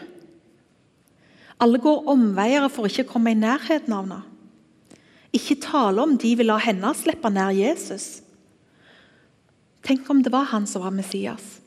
Alle 1.59 1.81
går 1.83 2.07
omveier 2.13 2.69
for 2.71 2.87
ikke 2.87 3.03
å 3.09 3.11
komme 3.17 3.33
i 3.35 3.39
nærheten 3.39 3.91
av 3.97 4.05
henne 4.05 4.21
ikke 5.33 5.57
tale 5.65 6.03
om 6.05 6.15
de 6.21 6.35
vil 6.37 6.51
la 6.51 6.59
henne 6.61 6.93
slippe 6.97 7.31
nær 7.33 7.55
Jesus. 7.57 8.21
Tenk 9.83 10.09
om 10.13 10.21
det 10.23 10.33
var 10.33 10.51
han 10.53 10.69
som 10.69 10.85
var 10.85 10.95
Messias. 10.95 11.59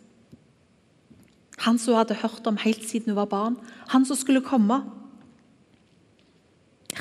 Han 1.66 1.80
som 1.82 1.96
hun 1.96 2.04
hadde 2.04 2.20
hørt 2.22 2.46
om 2.48 2.60
helt 2.62 2.86
siden 2.86 3.14
hun 3.14 3.20
var 3.24 3.32
barn. 3.32 3.56
Han 3.90 4.06
som 4.06 4.18
skulle 4.20 4.46
komme. 4.46 4.84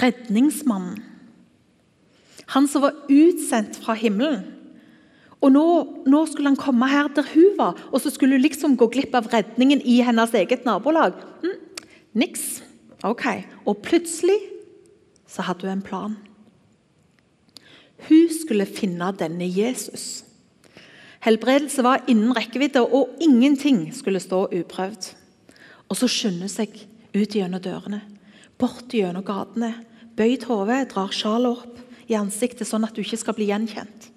Redningsmannen. 0.01 1.03
Han 2.53 2.69
som 2.69 2.85
var 2.85 2.99
utsendt 3.09 3.79
fra 3.81 3.97
himmelen. 3.97 4.43
Og 5.45 5.53
nå, 5.53 5.65
nå, 6.09 6.21
skulle 6.29 6.53
han 6.53 6.61
komme 6.61 6.89
her 6.89 7.11
der 7.13 7.27
hun 7.35 7.57
var, 7.59 7.77
og 7.93 8.01
så 8.01 8.13
skulle 8.13 8.39
hun 8.39 8.45
liksom 8.45 8.77
gå 8.81 8.89
glipp 8.93 9.15
av 9.17 9.29
redningen 9.33 9.83
i 9.85 9.99
hennes 10.05 10.33
eget 10.37 10.65
nabolag. 10.65 11.19
Hm, 11.43 11.59
niks. 12.17 12.63
Ok. 13.05 13.27
Og 13.69 13.83
plutselig 13.85 14.39
så 15.29 15.45
hadde 15.45 15.69
hun 15.69 15.77
en 15.77 15.85
plan. 15.85 16.17
Hun 18.09 18.33
skulle 18.33 18.69
finne 18.69 19.11
denne 19.21 19.49
Jesus. 19.49 20.25
Helbredelse 21.25 21.85
var 21.85 22.05
innen 22.09 22.33
rekkevidde, 22.37 22.81
og 22.85 23.17
ingenting 23.21 23.89
skulle 23.97 24.21
stå 24.21 24.47
uprøvd. 24.53 25.13
Og 25.89 25.97
så 25.97 26.09
skynder 26.09 26.49
seg 26.53 26.73
ut 27.15 27.37
gjennom 27.37 27.63
dørene, 27.65 28.01
bort 28.61 28.93
gjennom 28.93 29.25
gatene. 29.25 29.75
Bøyd 30.17 30.45
hode, 30.49 30.85
drar 30.93 31.13
sjalet 31.13 31.65
opp 31.65 31.81
i 32.09 32.17
ansiktet 32.19 32.69
sånn 32.69 32.85
at 32.87 32.97
du 32.97 33.03
ikke 33.03 33.21
skal 33.21 33.37
bli 33.37 33.49
gjenkjent. 33.51 34.11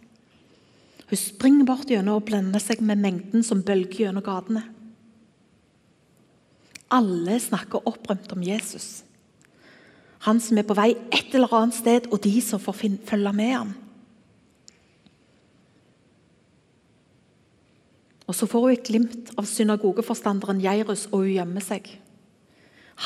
Hun 1.08 1.20
springer 1.20 1.68
bort 1.68 1.92
gjennom 1.92 2.20
og 2.20 2.28
blender 2.28 2.62
seg 2.62 2.82
med 2.84 3.00
mengden 3.00 3.46
som 3.46 3.64
bølger 3.64 4.08
gjennom 4.08 4.26
gatene. 4.26 4.66
Alle 6.92 7.40
snakker 7.40 7.88
opprømt 7.88 8.32
om 8.36 8.44
Jesus. 8.44 9.04
Han 10.28 10.40
som 10.44 10.60
er 10.60 10.68
på 10.68 10.76
vei 10.76 10.94
et 11.14 11.36
eller 11.36 11.52
annet 11.56 11.78
sted, 11.78 12.08
og 12.12 12.20
de 12.24 12.34
som 12.44 12.60
får 12.60 12.80
følge 13.08 13.34
med 13.36 13.54
ham. 13.54 13.76
Og 18.28 18.36
Så 18.36 18.48
får 18.48 18.62
hun 18.66 18.72
et 18.76 18.84
glimt 18.84 19.32
av 19.40 19.48
synagogeforstanderen 19.48 20.60
Jairus, 20.60 21.08
og 21.12 21.24
hun 21.24 21.36
gjemmer 21.38 21.64
seg. 21.64 21.88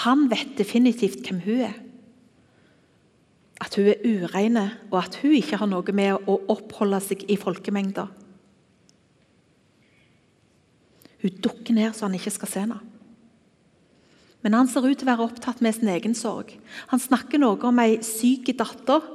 Han 0.06 0.26
vet 0.32 0.56
definitivt 0.58 1.22
hvem 1.28 1.44
hun 1.46 1.66
er. 1.68 1.78
At 3.62 3.78
hun 3.78 3.92
er 3.92 4.02
ureine, 4.02 4.66
og 4.90 5.04
at 5.04 5.20
hun 5.22 5.36
ikke 5.38 5.60
har 5.62 5.70
noe 5.70 5.94
med 5.96 6.30
å 6.30 6.40
oppholde 6.50 7.00
seg 7.06 7.28
i 7.30 7.38
folkemengder. 7.40 8.10
Hun 11.22 11.38
dukker 11.44 11.78
ned 11.78 11.94
så 11.94 12.08
han 12.08 12.18
ikke 12.18 12.34
skal 12.34 12.50
se 12.50 12.64
henne. 12.64 12.80
Men 14.42 14.58
han 14.58 14.70
ser 14.70 14.88
ut 14.88 14.98
til 14.98 15.06
å 15.06 15.12
være 15.12 15.28
opptatt 15.28 15.62
med 15.62 15.76
sin 15.78 15.92
egen 15.94 16.16
sorg. 16.18 16.56
Han 16.90 17.02
snakker 17.02 17.42
noe 17.42 17.62
om 17.70 17.82
ei 17.84 18.00
syk 18.06 18.50
datter, 18.58 19.06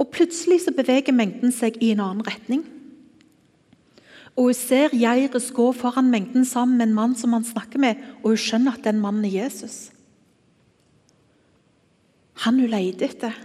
og 0.00 0.10
plutselig 0.10 0.64
så 0.64 0.74
beveger 0.74 1.14
mengden 1.14 1.52
seg 1.54 1.76
i 1.78 1.92
en 1.94 2.02
annen 2.02 2.26
retning. 2.26 2.64
Og 4.34 4.50
Hun 4.50 4.56
ser 4.56 4.94
Jairus 4.96 5.50
gå 5.54 5.68
foran 5.76 6.10
mengden 6.10 6.46
sammen 6.48 6.78
med 6.78 6.88
en 6.88 6.96
mann 6.96 7.14
som 7.18 7.34
han 7.36 7.46
snakker 7.46 7.78
med, 7.82 7.98
og 8.22 8.32
hun 8.32 8.40
skjønner 8.40 8.78
at 8.78 8.86
den 8.86 9.00
mannen 9.02 9.26
er 9.28 9.44
Jesus. 9.44 9.90
Han 12.44 12.60
hun 12.60 12.72
leter 12.72 13.10
etter, 13.10 13.36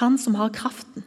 han 0.00 0.18
som 0.20 0.36
har 0.36 0.52
kraften. 0.52 1.06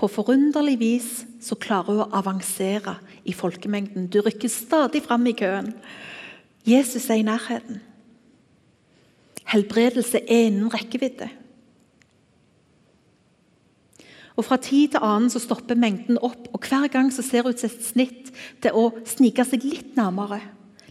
På 0.00 0.08
forunderlig 0.08 0.78
vis 0.80 1.08
så 1.44 1.58
klarer 1.60 1.92
hun 1.92 2.06
å 2.06 2.12
avansere 2.16 2.96
i 3.28 3.34
folkemengden. 3.36 4.08
Du 4.08 4.22
rykker 4.24 4.48
stadig 4.48 5.02
fram 5.04 5.26
i 5.28 5.36
køen. 5.36 5.74
Jesus 6.64 7.10
er 7.10 7.20
i 7.20 7.26
nærheten. 7.26 7.82
Helbredelse 9.50 10.22
er 10.24 10.46
innen 10.48 10.72
rekkevidde. 10.72 11.28
Og 14.40 14.46
Fra 14.46 14.56
tid 14.56 14.94
til 14.94 15.04
annen 15.04 15.28
så 15.28 15.42
stopper 15.42 15.76
mengden 15.76 16.16
opp, 16.24 16.48
og 16.54 16.64
hver 16.64 16.88
gang 16.88 17.10
så 17.12 17.20
ser 17.20 17.44
hun 17.44 17.52
et 17.52 17.84
snitt 17.84 18.30
til 18.64 18.72
å 18.72 18.86
snike 19.04 19.44
seg 19.44 19.66
litt 19.68 19.98
nærmere. 20.00 20.40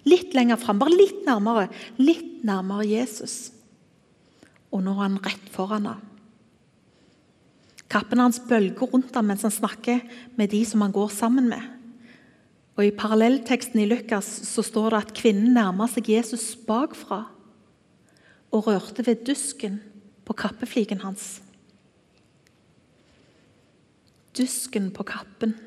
Litt 0.07 0.35
lenger 0.37 0.59
fram, 0.61 0.79
bare 0.79 0.95
litt 0.95 1.25
nærmere. 1.27 1.67
Litt 1.99 2.43
nærmere 2.47 2.87
Jesus. 2.87 3.49
Og 4.69 4.83
nå 4.85 4.93
er 4.95 5.03
han 5.07 5.19
rett 5.25 5.49
foran 5.51 5.89
henne. 5.89 6.05
Kappen 7.89 8.21
hans 8.21 8.37
bølger 8.45 8.85
rundt 8.91 9.15
ham 9.17 9.31
mens 9.31 9.41
han 9.41 9.53
snakker 9.53 10.03
med 10.37 10.51
de 10.53 10.61
som 10.67 10.83
han 10.85 10.93
går 10.93 11.09
sammen 11.09 11.47
med. 11.49 11.63
Og 12.77 12.85
I 12.85 12.93
parallellteksten 12.95 13.81
i 13.81 13.87
Lukas 13.89 14.27
så 14.45 14.61
står 14.63 14.93
det 14.93 14.99
at 15.01 15.15
kvinnen 15.17 15.55
nærmer 15.57 15.89
seg 15.91 16.11
Jesus 16.13 16.53
bakfra 16.67 17.23
og 18.53 18.69
rørte 18.69 19.03
ved 19.07 19.25
dusken 19.27 19.81
på 20.25 20.35
kappefliken 20.37 21.01
hans. 21.01 21.41
Dusken 24.37 24.93
på 24.93 25.03
kappen. 25.09 25.57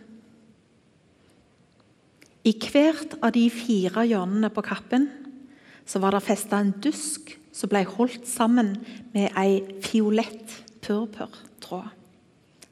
I 2.42 2.52
hvert 2.58 3.14
av 3.22 3.34
de 3.36 3.44
fire 3.54 4.02
hjørnene 4.08 4.50
på 4.50 4.64
kappen 4.66 5.06
så 5.86 6.00
var 6.02 6.14
det 6.14 6.24
festa 6.26 6.58
en 6.58 6.74
dusk 6.82 7.36
som 7.54 7.70
ble 7.70 7.84
holdt 7.86 8.26
sammen 8.26 8.74
med 9.14 9.30
ei 9.38 9.60
fiolett 9.84 10.56
purpurtråd. 10.82 11.90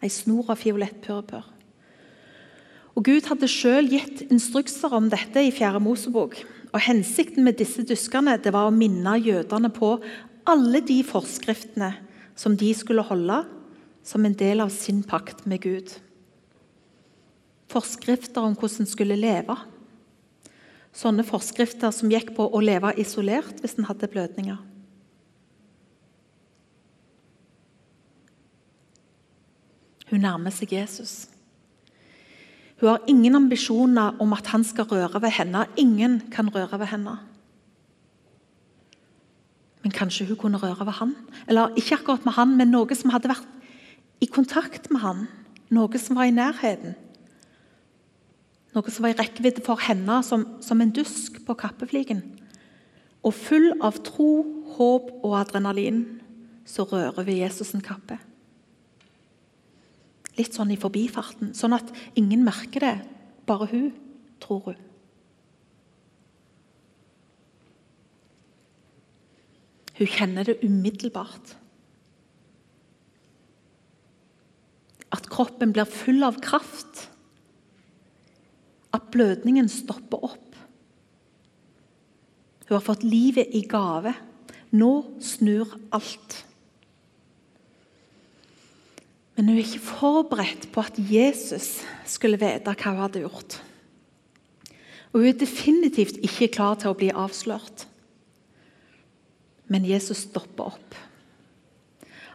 Ei 0.01 0.11
snor 0.11 0.51
av 0.51 0.59
fiolett 0.59 0.99
purpur. 1.05 1.45
Og 2.97 3.07
Gud 3.07 3.29
hadde 3.31 3.49
selv 3.51 3.93
gitt 3.95 4.25
instrukser 4.33 4.93
om 4.97 5.07
dette 5.13 5.43
i 5.45 5.53
4. 5.55 5.79
Mosebok. 5.83 6.41
Og 6.71 6.83
Hensikten 6.83 7.45
med 7.47 7.61
disse 7.61 7.85
duskene 7.87 8.39
det 8.43 8.53
var 8.55 8.67
å 8.67 8.75
minne 8.75 9.19
jødene 9.21 9.71
på 9.75 9.95
alle 10.51 10.83
de 10.83 11.01
forskriftene 11.07 11.93
som 12.39 12.57
de 12.59 12.71
skulle 12.75 13.05
holde 13.07 13.43
som 14.07 14.25
en 14.25 14.35
del 14.35 14.63
av 14.65 14.73
sin 14.75 15.05
pakt 15.07 15.45
med 15.47 15.63
Gud. 15.63 15.93
Forskrifter 17.71 18.43
om 18.43 18.57
hvordan 18.59 18.85
en 18.85 18.91
skulle 18.91 19.19
leve. 19.19 19.57
Sånne 20.97 21.23
forskrifter 21.27 21.93
som 21.95 22.11
gikk 22.11 22.35
på 22.35 22.49
å 22.51 22.63
leve 22.65 22.91
isolert 22.99 23.63
hvis 23.63 23.79
en 23.79 23.87
hadde 23.87 24.11
blødninger. 24.11 24.59
Hun 30.11 30.25
nærmer 30.27 30.51
seg 30.51 30.73
Jesus. 30.75 31.29
Hun 32.81 32.89
har 32.89 33.05
ingen 33.07 33.37
ambisjoner 33.39 34.17
om 34.19 34.33
at 34.35 34.49
han 34.51 34.65
skal 34.67 34.89
røre 34.91 35.21
ved 35.23 35.31
henne. 35.37 35.67
Ingen 35.79 36.19
kan 36.33 36.49
røre 36.51 36.81
ved 36.81 36.91
henne. 36.91 37.19
Men 39.85 39.95
kanskje 39.95 40.27
hun 40.27 40.37
kunne 40.41 40.59
røre 40.59 40.87
ved 40.87 40.99
han? 40.99 41.15
Eller 41.49 41.77
ikke 41.77 42.01
akkurat 42.01 42.25
med 42.25 42.35
han, 42.35 42.57
men 42.57 42.73
noe 42.73 42.97
som 42.99 43.13
hadde 43.15 43.31
vært 43.31 43.47
i 44.21 44.29
kontakt 44.29 44.91
med 44.91 45.05
han. 45.05 45.23
Noe 45.71 46.01
som 46.03 46.19
var 46.19 46.29
i 46.29 46.35
nærheten. 46.35 46.97
Noe 48.71 48.93
som 48.93 49.03
var 49.03 49.15
i 49.15 49.19
rekkevidde 49.19 49.65
for 49.67 49.83
henne 49.83 50.21
som, 50.27 50.47
som 50.63 50.81
en 50.83 50.93
dusk 50.95 51.41
på 51.47 51.57
kappefliken. 51.59 52.23
Og 53.27 53.35
full 53.37 53.73
av 53.83 53.99
tro, 54.07 54.31
håp 54.77 55.11
og 55.21 55.37
adrenalin 55.41 56.05
så 56.69 56.87
rører 56.89 57.27
vi 57.27 57.41
Jesus' 57.41 57.75
en 57.75 57.85
kappe. 57.85 58.21
Litt 60.39 60.55
sånn 60.55 60.71
i 60.73 60.79
forbifarten, 60.81 61.51
sånn 61.59 61.75
at 61.77 61.91
ingen 62.19 62.47
merker 62.47 62.87
det. 62.87 62.95
Bare 63.49 63.67
hun, 63.73 63.91
tror 64.41 64.71
hun. 64.71 64.79
Hun 69.99 70.09
kjenner 70.09 70.47
det 70.49 70.61
umiddelbart. 70.65 71.57
At 75.13 75.27
kroppen 75.29 75.75
blir 75.75 75.91
full 75.91 76.23
av 76.25 76.39
kraft. 76.41 77.10
At 78.97 79.11
blødningen 79.13 79.69
stopper 79.71 80.25
opp. 80.31 80.47
Hun 82.67 82.77
har 82.77 82.87
fått 82.87 83.07
livet 83.07 83.51
i 83.55 83.65
gave. 83.67 84.13
Nå 84.71 84.93
snur 85.23 85.73
alt. 85.91 86.45
Men 89.35 89.49
hun 89.49 89.57
er 89.57 89.65
ikke 89.65 89.83
forberedt 89.83 90.69
på 90.71 90.83
at 90.85 90.99
Jesus 91.01 91.81
skulle 92.07 92.39
vite 92.39 92.75
hva 92.77 92.93
hun 92.93 93.03
hadde 93.03 93.23
gjort. 93.25 93.57
Og 95.11 95.23
hun 95.23 95.31
er 95.33 95.39
definitivt 95.41 96.21
ikke 96.23 96.51
klar 96.55 96.79
til 96.79 96.93
å 96.93 96.99
bli 96.99 97.09
avslørt. 97.11 97.87
Men 99.71 99.87
Jesus 99.87 100.27
stopper 100.27 100.75
opp. 100.75 100.99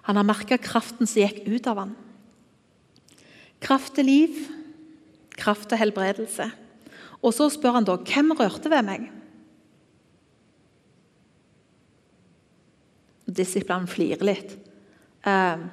Han 0.10 0.20
har 0.20 0.28
merka 0.28 0.58
kraften 0.62 1.08
som 1.08 1.24
gikk 1.24 1.46
ut 1.48 1.70
av 1.72 1.80
ham. 1.84 1.96
Kraft 3.64 3.96
til 3.98 4.10
liv, 4.10 4.42
kraft 5.40 5.70
til 5.70 5.82
helbredelse. 5.82 6.50
Og 7.26 7.34
så 7.34 7.50
spør 7.54 7.80
han 7.80 7.88
da 7.88 7.98
hvem 8.02 8.36
rørte 8.38 8.72
ved 8.72 8.86
meg. 8.88 9.08
Disiplene 13.26 13.90
flirer 13.90 14.28
litt. 14.28 14.54
Eh, 15.26 15.66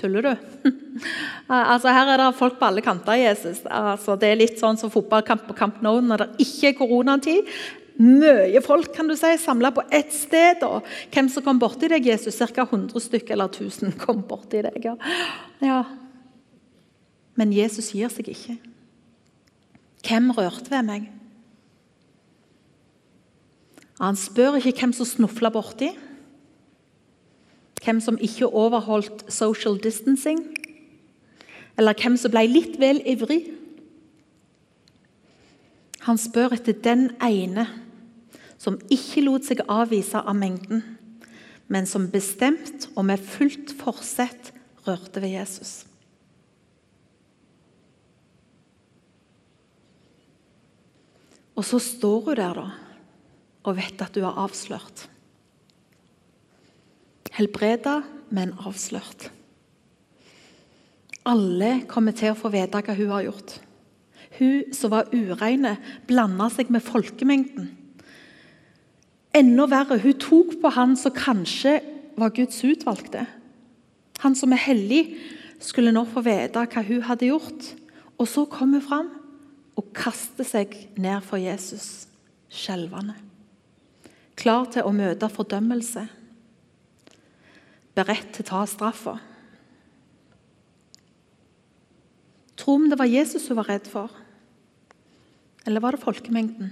Tuller 0.00 0.24
du? 0.24 0.30
altså 1.48 1.92
Her 1.92 2.14
er 2.14 2.22
det 2.22 2.30
folk 2.38 2.56
på 2.60 2.68
alle 2.70 2.84
kanter. 2.84 3.18
Jesus. 3.20 3.60
Altså, 3.66 4.16
det 4.16 4.30
er 4.30 4.40
litt 4.40 4.56
sånn 4.60 4.78
som 4.80 4.92
fotballkamp 4.92 5.44
på 5.50 5.56
Camp 5.58 5.82
Nou 5.84 5.98
når 6.04 6.24
det 6.24 6.46
ikke 6.46 6.70
er 6.70 6.78
koronatid. 6.78 7.50
Mye 8.00 8.62
folk 8.64 8.94
kan 8.96 9.10
du 9.10 9.16
si, 9.18 9.34
samla 9.42 9.74
på 9.76 9.84
ett 9.92 10.14
sted. 10.16 10.64
og 10.64 10.86
Hvem 11.12 11.28
som 11.32 11.44
kom 11.44 11.60
borti 11.60 11.90
deg, 11.92 12.08
Jesus? 12.08 12.40
Ca. 12.40 12.64
100 12.64 12.96
stykker 13.10 13.36
eller 13.36 13.52
1000 13.52 13.98
kom 14.04 14.24
borti 14.28 14.62
deg. 14.64 14.80
Ja. 14.88 14.96
ja. 15.60 15.82
Men 17.36 17.52
Jesus 17.52 17.92
gir 17.96 18.08
seg 18.12 18.32
ikke. 18.32 18.56
Hvem 20.06 20.30
rørte 20.36 20.70
ved 20.72 20.86
meg? 20.86 21.08
Han 24.00 24.16
spør 24.16 24.56
ikke 24.56 24.78
hvem 24.80 24.94
som 24.96 25.08
snufla 25.08 25.50
borti 25.52 25.90
hvem 27.84 28.00
som 28.00 28.18
ikke 28.20 28.48
overholdt 28.48 29.24
social 29.32 29.78
distancing, 29.82 30.42
eller 31.78 31.96
hvem 31.96 32.16
som 32.20 32.32
ble 32.32 32.44
litt 32.48 32.76
vel 32.80 33.00
ivrig. 33.08 33.42
Han 36.06 36.20
spør 36.20 36.56
etter 36.56 36.76
den 36.84 37.10
ene 37.24 37.66
som 38.60 38.78
ikke 38.92 39.24
lot 39.24 39.46
seg 39.48 39.62
avvise 39.68 40.20
av 40.20 40.36
mengden, 40.36 40.82
men 41.70 41.86
som 41.88 42.10
bestemt 42.12 42.88
og 42.96 43.06
med 43.08 43.22
fullt 43.22 43.72
forsett 43.80 44.52
rørte 44.86 45.22
ved 45.22 45.38
Jesus. 45.38 45.84
Og 51.60 51.66
så 51.68 51.76
står 51.82 52.30
hun 52.30 52.38
der 52.38 52.56
da, 52.56 52.68
og 53.68 53.76
vet 53.76 54.00
at 54.00 54.14
hun 54.16 54.24
er 54.24 54.38
avslørt. 54.40 55.02
Helbreda, 57.36 57.98
men 58.32 58.54
avslørt. 58.64 59.28
Alle 61.28 61.82
kommer 61.90 62.16
til 62.16 62.32
å 62.32 62.38
få 62.38 62.48
vite 62.54 62.80
hva 62.80 62.96
hun 62.96 63.12
har 63.12 63.26
gjort. 63.26 63.58
Hun 64.38 64.72
som 64.72 64.94
var 64.94 65.12
ureine, 65.12 65.74
blanda 66.08 66.48
seg 66.48 66.72
med 66.72 66.84
folkemengden. 66.86 67.68
Enda 69.36 69.68
verre, 69.68 70.00
hun 70.00 70.16
tok 70.16 70.56
på 70.62 70.72
han 70.72 70.96
som 70.96 71.12
kanskje 71.12 71.76
var 72.16 72.32
Guds 72.34 72.64
utvalgte. 72.64 73.26
Han 74.24 74.32
som 74.36 74.56
er 74.56 74.64
hellig, 74.64 75.04
skulle 75.60 75.92
nå 75.92 76.06
få 76.08 76.24
vite 76.24 76.64
hva 76.72 76.88
hun 76.88 77.04
hadde 77.04 77.28
gjort. 77.28 77.72
Og 78.16 78.28
så 78.28 78.48
kom 78.48 78.72
hun 78.78 78.84
fram 78.84 79.12
og 79.80 79.92
kaster 79.96 80.44
seg 80.44 80.74
ned 81.00 81.24
for 81.24 81.40
Jesus, 81.40 82.04
skjelvende. 82.52 83.16
Klar 84.36 84.68
til 84.72 84.84
å 84.84 84.92
møte 84.92 85.28
fordømmelse 85.32 86.04
beredt 87.96 88.30
til 88.34 88.44
å 88.44 88.48
ta 88.50 88.60
straffa. 88.68 89.16
Tro 92.60 92.76
om 92.76 92.86
det 92.92 92.98
var 93.00 93.08
Jesus 93.08 93.48
hun 93.48 93.58
var 93.58 93.70
redd 93.72 93.88
for, 93.88 94.12
eller 95.64 95.82
var 95.82 95.96
det 95.96 96.04
folkemengden? 96.04 96.70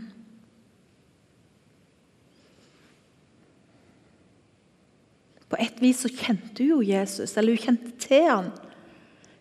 På 5.48 5.56
et 5.56 5.80
vis 5.80 6.04
så 6.04 6.12
kjente 6.12 6.60
hun 6.60 6.74
jo 6.74 6.80
Jesus, 6.84 7.36
eller 7.40 7.56
hun 7.56 7.64
kjente 7.64 7.94
til 8.04 8.28
han. 8.28 8.50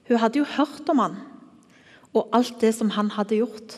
Hun 0.07 0.21
hadde 0.23 0.39
jo 0.39 0.51
hørt 0.55 0.87
om 0.91 1.03
han 1.03 1.17
og 2.17 2.33
alt 2.35 2.57
det 2.63 2.73
som 2.75 2.91
han 2.95 3.11
hadde 3.15 3.39
gjort. 3.39 3.77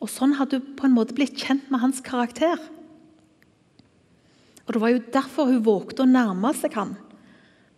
Og 0.00 0.08
Sånn 0.10 0.36
hadde 0.38 0.60
hun 0.60 0.76
på 0.78 0.88
en 0.88 0.96
måte 0.96 1.16
blitt 1.16 1.38
kjent 1.38 1.68
med 1.70 1.82
hans 1.82 2.00
karakter. 2.04 2.58
Og 4.66 4.74
Det 4.74 4.80
var 4.80 4.94
jo 4.94 5.04
derfor 5.12 5.50
hun 5.50 5.64
vågte 5.66 6.04
å 6.04 6.10
nærme 6.10 6.52
seg 6.56 6.76
han. 6.78 6.96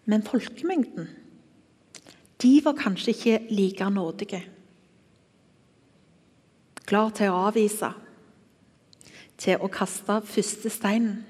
Men 0.05 0.25
folkemengden 0.27 1.11
de 2.43 2.57
var 2.65 2.75
kanskje 2.75 3.13
ikke 3.15 3.55
like 3.55 3.87
nådige. 3.95 4.41
Klar 6.83 7.13
til 7.15 7.31
å 7.31 7.45
avvise, 7.47 7.93
til 9.39 9.63
å 9.63 9.71
kaste 9.71 10.17
første 10.27 10.73
steinen. 10.75 11.21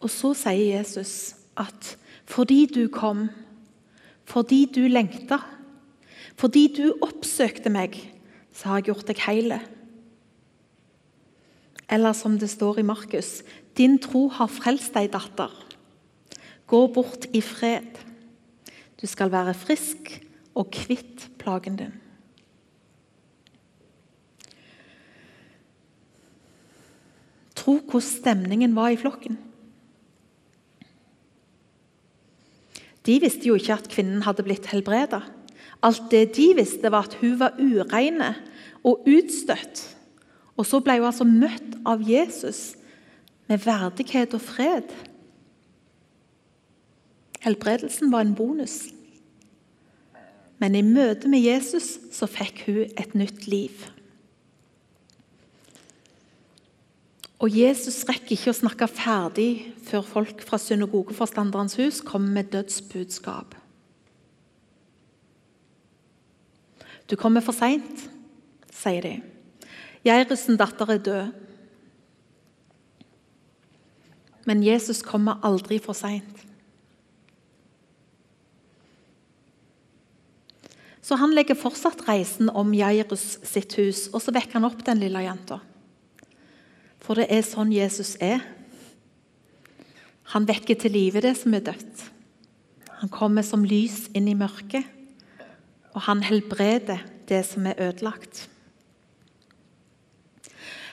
Og 0.00 0.08
så 0.08 0.30
sier 0.38 0.78
Jesus 0.78 1.34
at 1.58 1.96
fordi 2.30 2.64
du 2.70 2.86
kom, 2.92 3.26
fordi 4.28 4.64
du 4.70 4.84
lengta, 4.86 5.40
fordi 6.38 6.68
du 6.76 6.92
oppsøkte 7.02 7.72
meg, 7.72 7.98
så 8.54 8.70
har 8.70 8.80
jeg 8.80 8.90
gjort 8.92 9.10
deg 9.10 9.22
hele. 9.26 9.58
Eller 11.90 12.14
som 12.14 12.38
det 12.38 12.52
står 12.52 12.80
i 12.80 12.86
Markus.: 12.86 13.42
Din 13.76 13.98
tro 13.98 14.28
har 14.30 14.50
frelst 14.50 14.94
deg, 14.94 15.10
datter. 15.10 15.50
Gå 16.70 16.86
bort 16.94 17.26
i 17.34 17.42
fred. 17.42 17.98
Du 19.00 19.06
skal 19.10 19.32
være 19.32 19.56
frisk 19.58 20.12
og 20.54 20.70
kvitt 20.70 21.26
plagen 21.40 21.78
din. 21.80 21.94
Tro 27.58 27.80
hvordan 27.80 28.06
stemningen 28.06 28.76
var 28.76 28.94
i 28.94 29.00
flokken. 29.00 29.49
De 33.06 33.16
visste 33.22 33.48
jo 33.48 33.56
ikke 33.56 33.78
at 33.78 33.88
kvinnen 33.92 34.24
hadde 34.26 34.44
blitt 34.44 34.68
helbreda. 34.72 35.22
Alt 35.82 36.10
det 36.12 36.34
de 36.36 36.50
visste, 36.58 36.90
var 36.92 37.08
at 37.08 37.16
hun 37.22 37.38
var 37.40 37.56
ureine 37.60 38.34
og 38.84 39.06
utstøtt. 39.08 39.84
Og 40.60 40.66
så 40.68 40.82
ble 40.84 40.98
hun 40.98 41.08
altså 41.08 41.24
møtt 41.24 41.78
av 41.88 42.02
Jesus 42.04 42.74
med 43.48 43.64
verdighet 43.64 44.36
og 44.36 44.44
fred. 44.44 44.92
Helbredelsen 47.40 48.12
var 48.12 48.26
en 48.26 48.36
bonus. 48.36 48.90
Men 50.60 50.76
i 50.76 50.84
møte 50.84 51.28
med 51.32 51.40
Jesus 51.40 51.94
så 52.12 52.28
fikk 52.28 52.66
hun 52.66 52.82
et 53.00 53.16
nytt 53.16 53.46
liv. 53.48 53.86
Og 57.40 57.48
Jesus 57.56 58.02
rekker 58.04 58.34
ikke 58.36 58.52
å 58.52 58.58
snakke 58.58 58.88
ferdig 58.92 59.50
før 59.86 60.04
folk 60.04 60.42
fra 60.44 60.58
synagogeforstanderens 60.60 61.78
hus 61.80 62.00
kommer 62.04 62.34
med 62.36 62.50
dødsbudskap. 62.52 63.56
Du 67.08 67.16
kommer 67.18 67.42
for 67.42 67.56
seint, 67.56 68.04
sier 68.70 69.02
de. 69.02 69.14
Jairus' 70.04 70.52
datter 70.60 70.92
er 70.92 71.00
død. 71.08 71.32
Men 74.46 74.62
Jesus 74.64 75.00
kommer 75.04 75.40
aldri 75.44 75.80
for 75.82 75.96
seint. 75.96 76.44
Så 81.00 81.16
han 81.18 81.32
legger 81.34 81.58
fortsatt 81.58 82.04
reisen 82.06 82.52
om 82.52 82.70
Jairus 82.76 83.40
sitt 83.48 83.74
hus, 83.80 84.06
og 84.12 84.20
så 84.22 84.36
vekker 84.36 84.60
han 84.60 84.68
opp 84.68 84.84
den 84.86 85.00
lille 85.00 85.24
jenta. 85.24 85.58
For 87.10 87.18
det 87.18 87.26
er 87.34 87.40
sånn 87.42 87.72
Jesus 87.74 88.12
er. 88.22 88.38
Han 90.30 90.44
vekker 90.46 90.76
til 90.78 90.92
live 90.94 91.18
det 91.24 91.32
som 91.40 91.56
er 91.58 91.64
dødt. 91.66 92.04
Han 93.00 93.10
kommer 93.10 93.42
som 93.42 93.64
lys 93.66 94.04
inn 94.14 94.28
i 94.30 94.36
mørket, 94.38 94.86
og 95.90 96.04
han 96.06 96.22
helbreder 96.22 97.02
det 97.26 97.40
som 97.48 97.66
er 97.66 97.82
ødelagt. 97.82 98.44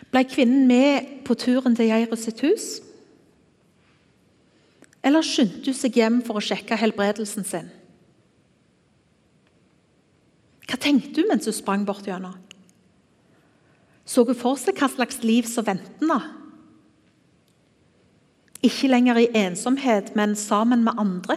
Ble 0.10 0.24
kvinnen 0.26 0.66
med 0.66 1.22
på 1.30 1.38
turen 1.38 1.78
til 1.78 1.92
Jairus 1.92 2.26
sitt 2.26 2.42
hus? 2.42 2.66
Eller 5.06 5.22
skyndte 5.22 5.70
hun 5.70 5.78
seg 5.84 6.02
hjem 6.02 6.24
for 6.26 6.42
å 6.42 6.46
sjekke 6.48 6.82
helbredelsen 6.82 7.46
sin? 7.46 7.70
Hva 10.66 10.82
tenkte 10.82 11.22
hun 11.22 11.36
mens 11.36 11.46
hun 11.46 11.62
sprang 11.62 11.86
bort 11.86 12.10
gjennom? 12.10 12.47
Så 14.08 14.24
hun 14.24 14.38
for 14.40 14.56
seg 14.60 14.80
hva 14.80 14.88
slags 14.88 15.20
liv 15.26 15.48
som 15.50 15.68
ventende? 15.68 16.22
Ikke 18.64 18.90
lenger 18.90 19.20
i 19.20 19.30
ensomhet, 19.36 20.16
men 20.16 20.36
sammen 20.40 20.86
med 20.88 20.98
andre? 20.98 21.36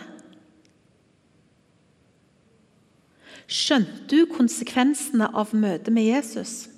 Skjønte 3.50 4.06
du 4.06 4.28
konsekvensene 4.30 5.26
av 5.34 5.50
møtet 5.50 5.90
med 5.90 6.06
Jesus? 6.06 6.68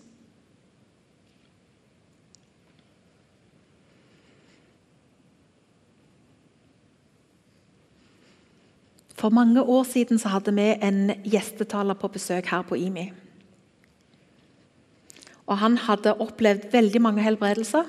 For 9.20 9.30
mange 9.30 9.62
år 9.62 9.84
siden 9.86 10.18
hadde 10.24 10.54
vi 10.56 10.70
en 10.82 11.12
gjestetaler 11.22 11.94
på 11.94 12.08
besøk 12.16 12.48
her 12.50 12.64
på 12.66 12.80
IMI. 12.80 13.12
Og 15.52 15.58
Han 15.60 15.76
hadde 15.76 16.16
opplevd 16.16 16.70
veldig 16.72 17.00
mange 17.04 17.22
helbredelser 17.24 17.88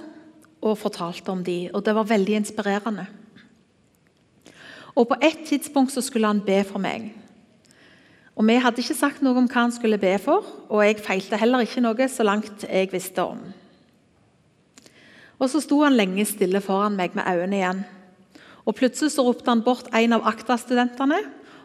og 0.64 0.80
fortalte 0.80 1.32
om 1.32 1.44
de, 1.44 1.70
og 1.74 1.86
Det 1.86 1.96
var 1.96 2.10
veldig 2.10 2.36
inspirerende. 2.36 3.06
Og 4.96 5.08
På 5.08 5.16
et 5.22 5.46
tidspunkt 5.48 5.92
så 5.92 6.02
skulle 6.02 6.28
han 6.28 6.42
be 6.42 6.64
for 6.64 6.80
meg. 6.80 7.14
Og 8.36 8.48
Vi 8.48 8.56
hadde 8.56 8.82
ikke 8.82 9.00
sagt 9.00 9.22
noe 9.22 9.38
om 9.38 9.48
hva 9.48 9.64
han 9.64 9.72
skulle 9.72 9.98
be 9.98 10.18
for, 10.20 10.44
og 10.70 10.84
jeg 10.84 11.00
feilte 11.00 11.38
heller 11.38 11.64
ikke 11.64 11.82
noe 11.82 12.08
så 12.10 12.24
langt 12.24 12.66
jeg 12.68 12.92
visste 12.92 13.24
om. 13.24 13.40
Og 15.40 15.50
Så 15.50 15.62
sto 15.62 15.84
han 15.84 15.96
lenge 15.96 16.26
stille 16.26 16.62
foran 16.62 16.96
meg 16.96 17.16
med 17.16 17.24
øynene 17.28 17.56
igjen. 17.56 17.86
Og 18.66 18.76
Plutselig 18.76 19.12
så 19.12 19.24
ropte 19.24 19.50
han 19.50 19.64
bort 19.64 19.88
en 19.94 20.14
av 20.14 20.28
ACTA-studentene 20.28 21.20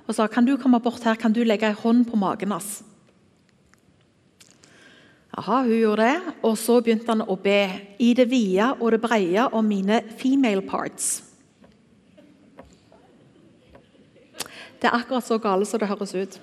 og 0.08 0.14
sa 0.14 0.26
kan 0.26 0.44
du 0.44 0.56
komme 0.56 0.80
bort 0.80 1.02
her, 1.04 1.14
kan 1.14 1.32
du 1.32 1.44
legge 1.44 1.66
en 1.66 1.74
hånd 1.74 2.06
på 2.08 2.16
magen 2.16 2.50
hans. 2.50 2.82
Aha, 5.38 5.60
hun 5.62 5.76
gjorde 5.78 6.02
det, 6.02 6.34
og 6.42 6.56
så 6.58 6.80
begynte 6.82 7.12
han 7.12 7.22
å 7.22 7.36
be 7.38 7.60
i 8.02 8.10
det 8.18 8.26
vide 8.26 8.72
og 8.80 8.90
det 8.90 8.98
breie 9.04 9.44
om 9.54 9.66
mine 9.70 10.00
female 10.18 10.64
parts. 10.66 11.20
Det 14.78 14.88
er 14.88 14.96
akkurat 14.98 15.26
så 15.26 15.38
gale 15.42 15.66
som 15.66 15.78
det 15.78 15.90
høres 15.90 16.14
ut. 16.14 16.38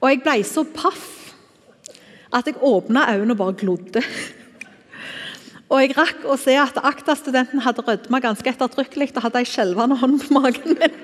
Og 0.00 0.08
jeg 0.08 0.22
ble 0.24 0.36
så 0.48 0.64
paff 0.66 1.06
at 2.34 2.46
jeg 2.50 2.58
åpna 2.62 3.06
øynene 3.12 3.34
og 3.36 3.40
bare 3.42 3.58
glodde. 3.60 4.02
Og 5.70 5.82
jeg 5.84 5.94
rakk 5.94 6.24
å 6.26 6.38
se 6.40 6.56
at 6.58 6.78
ACTA-studenten 6.82 7.62
hadde 7.62 7.84
rødma 7.86 8.18
ganske 8.22 8.50
ettertrykkelig 8.50 9.12
og 9.14 9.28
hadde 9.28 9.44
ei 9.44 9.46
skjelvende 9.46 9.98
hånd 10.00 10.18
på 10.24 10.34
magen 10.40 10.74
min. 10.74 10.98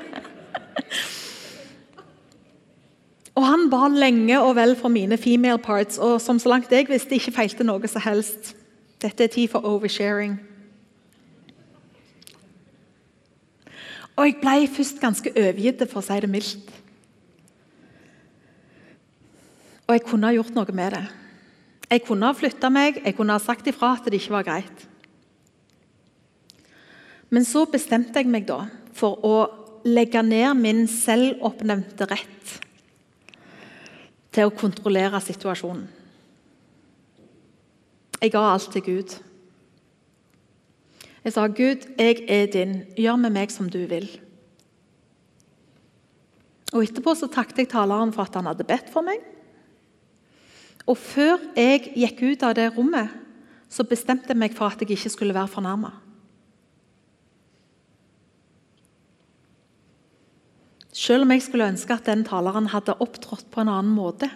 Og 3.37 3.44
han 3.44 3.66
ba 3.68 3.85
lenge 3.92 4.38
og 4.40 4.55
vel 4.57 4.72
for 4.79 4.88
mine 4.88 5.18
female 5.20 5.61
parts, 5.61 5.99
og 6.01 6.20
som 6.25 6.38
så 6.40 6.49
langt 6.49 6.72
jeg 6.72 6.88
visste, 6.88 7.18
ikke 7.18 7.35
feilte 7.37 7.66
noe 7.68 7.88
som 7.90 8.05
helst. 8.07 8.55
Dette 9.03 9.27
er 9.27 9.33
tid 9.33 9.51
for 9.53 9.66
oversharing. 9.68 10.38
Og 14.16 14.25
jeg 14.25 14.38
ble 14.40 14.64
først 14.72 15.03
ganske 15.03 15.33
overgitt, 15.37 15.85
for 15.90 16.01
å 16.01 16.07
si 16.07 16.16
det 16.25 16.33
mildt. 16.33 16.72
Og 19.87 19.94
jeg 19.94 20.07
kunne 20.09 20.31
ha 20.31 20.35
gjort 20.35 20.57
noe 20.57 20.72
med 20.72 20.96
det. 20.96 21.05
Jeg 21.92 22.03
kunne 22.09 22.27
ha 22.27 22.35
flytta 22.35 22.70
meg, 22.72 23.03
jeg 23.05 23.14
kunne 23.18 23.37
ha 23.37 23.42
sagt 23.42 23.68
ifra 23.68 23.92
at 23.99 24.09
det 24.09 24.16
ikke 24.18 24.38
var 24.38 24.49
greit. 24.49 24.87
Men 27.31 27.44
så 27.44 27.66
bestemte 27.68 28.16
jeg 28.16 28.33
meg 28.33 28.49
da 28.49 28.64
for 28.96 29.20
å 29.27 29.37
legge 29.87 30.22
ned 30.25 30.57
min 30.59 30.87
selvoppnevnte 30.90 32.09
rett 32.09 32.62
til 34.37 34.51
å 34.51 34.53
kontrollere 34.53 35.20
situasjonen. 35.25 35.87
Jeg 38.20 38.33
ga 38.33 38.42
alt 38.51 38.68
til 38.72 38.85
Gud. 38.85 39.16
Jeg 41.25 41.33
sa, 41.33 41.46
'Gud, 41.49 41.88
jeg 41.99 42.25
er 42.29 42.46
din. 42.46 42.85
Gjør 42.96 43.16
med 43.16 43.33
meg 43.33 43.51
som 43.51 43.68
du 43.68 43.87
vil.' 43.87 44.20
Og 46.72 46.83
Etterpå 46.83 47.14
så 47.14 47.27
takket 47.27 47.59
jeg 47.59 47.68
taleren 47.68 48.12
for 48.12 48.22
at 48.22 48.35
han 48.35 48.46
hadde 48.46 48.64
bedt 48.64 48.90
for 48.92 49.03
meg. 49.03 49.22
Og 50.87 50.96
før 50.99 51.38
jeg 51.57 51.92
gikk 51.96 52.22
ut 52.22 52.42
av 52.42 52.55
det 52.55 52.72
rommet, 52.77 53.09
så 53.68 53.83
bestemte 53.83 54.29
jeg 54.29 54.38
meg 54.38 54.55
for 54.55 54.66
at 54.66 54.81
jeg 54.81 54.90
ikke 54.90 55.11
skulle 55.11 55.35
være 55.35 55.49
fornærma. 55.49 55.90
Selv 60.96 61.26
om 61.26 61.32
jeg 61.35 61.44
skulle 61.44 61.68
ønske 61.68 61.92
at 61.92 62.06
den 62.09 62.24
taleren 62.24 62.70
hadde 62.72 62.96
opptrådt 63.04 63.50
på 63.52 63.61
en 63.61 63.68
annen 63.68 63.92
måte, 63.92 64.30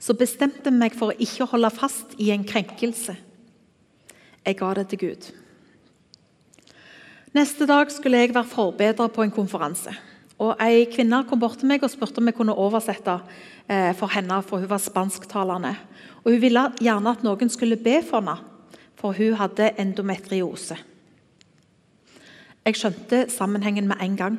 så 0.00 0.14
bestemte 0.16 0.70
jeg 0.70 0.78
meg 0.78 0.96
for 0.96 1.12
å 1.12 1.20
ikke 1.20 1.50
holde 1.50 1.70
fast 1.74 2.14
i 2.22 2.30
en 2.32 2.46
krenkelse. 2.48 3.16
Jeg 4.46 4.56
ga 4.56 4.72
det 4.78 4.86
til 4.88 5.02
Gud. 5.02 5.28
Neste 7.36 7.68
dag 7.68 7.90
skulle 7.92 8.22
jeg 8.22 8.32
være 8.32 8.48
forbedrer 8.48 9.12
på 9.12 9.26
en 9.26 9.34
konferanse. 9.34 9.92
Og 10.40 10.54
Ei 10.64 10.86
kvinne 10.88 11.20
kom 11.28 11.42
bort 11.42 11.58
til 11.60 11.68
meg 11.68 11.82
og 11.84 11.92
spurte 11.92 12.22
om 12.22 12.30
jeg 12.30 12.38
kunne 12.38 12.56
oversette 12.56 13.18
eh, 13.68 13.92
for 13.98 14.08
henne, 14.14 14.38
for 14.46 14.62
hun 14.62 14.70
var 14.70 14.80
spansktalende. 14.80 15.74
Og 16.22 16.32
Hun 16.32 16.40
ville 16.40 16.62
gjerne 16.80 17.12
at 17.12 17.26
noen 17.26 17.50
skulle 17.52 17.76
be 17.76 17.98
for 18.06 18.22
henne, 18.22 18.38
for 18.96 19.12
hun 19.18 19.36
hadde 19.36 19.74
endometriose. 19.76 20.78
Jeg 22.64 22.78
skjønte 22.78 23.26
sammenhengen 23.32 23.90
med 23.90 24.00
en 24.00 24.16
gang. 24.16 24.38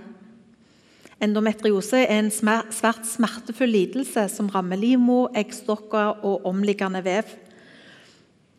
Endometriose 1.20 2.06
er 2.06 2.22
en 2.22 2.30
svært 2.32 3.04
smertefull 3.08 3.74
lidelse 3.74 4.24
som 4.32 4.48
rammer 4.54 4.80
livmor, 4.80 5.34
eggstokker 5.36 6.24
og 6.24 6.46
omliggende 6.48 7.02
vev. 7.04 7.34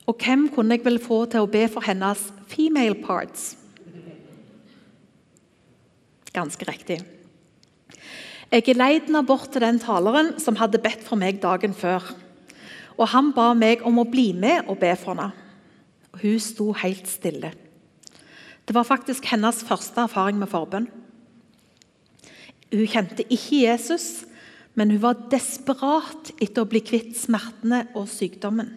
Og 0.05 0.19
hvem 0.21 0.49
kunne 0.53 0.77
jeg 0.77 0.85
vel 0.85 1.01
få 1.01 1.23
til 1.31 1.47
å 1.47 1.49
be 1.49 1.65
for 1.73 1.87
hennes 1.87 2.27
female 2.53 2.99
parts? 3.01 3.55
Ganske 6.35 6.69
riktig. 6.69 7.01
Jeg 8.51 8.67
er 8.67 8.79
lei 8.79 8.93
den 9.07 9.19
bort 9.27 9.53
til 9.55 9.63
den 9.63 9.79
taleren 9.81 10.35
som 10.43 10.59
hadde 10.59 10.83
bedt 10.83 11.05
for 11.07 11.17
meg 11.17 11.41
dagen 11.41 11.73
før. 11.73 12.05
Og 12.99 13.09
Han 13.09 13.33
ba 13.33 13.55
meg 13.55 13.87
om 13.87 14.03
å 14.03 14.09
bli 14.11 14.33
med 14.37 14.69
og 14.69 14.83
be 14.83 14.93
for 14.99 15.15
henne. 15.15 15.31
Hun 16.21 16.41
sto 16.43 16.73
helt 16.77 17.07
stille. 17.09 17.55
Det 18.67 18.75
var 18.77 18.85
faktisk 18.85 19.25
hennes 19.31 19.63
første 19.65 20.05
erfaring 20.05 20.37
med 20.39 20.51
forbønn. 20.51 20.91
Hun 22.71 22.87
kjente 22.87 23.27
ikke 23.27 23.65
Jesus, 23.65 24.25
men 24.79 24.93
hun 24.95 25.03
var 25.03 25.25
desperat 25.33 26.31
etter 26.39 26.63
å 26.63 26.71
bli 26.71 26.83
kvitt 26.85 27.17
smertene 27.19 27.85
og 27.99 28.07
sykdommen. 28.11 28.71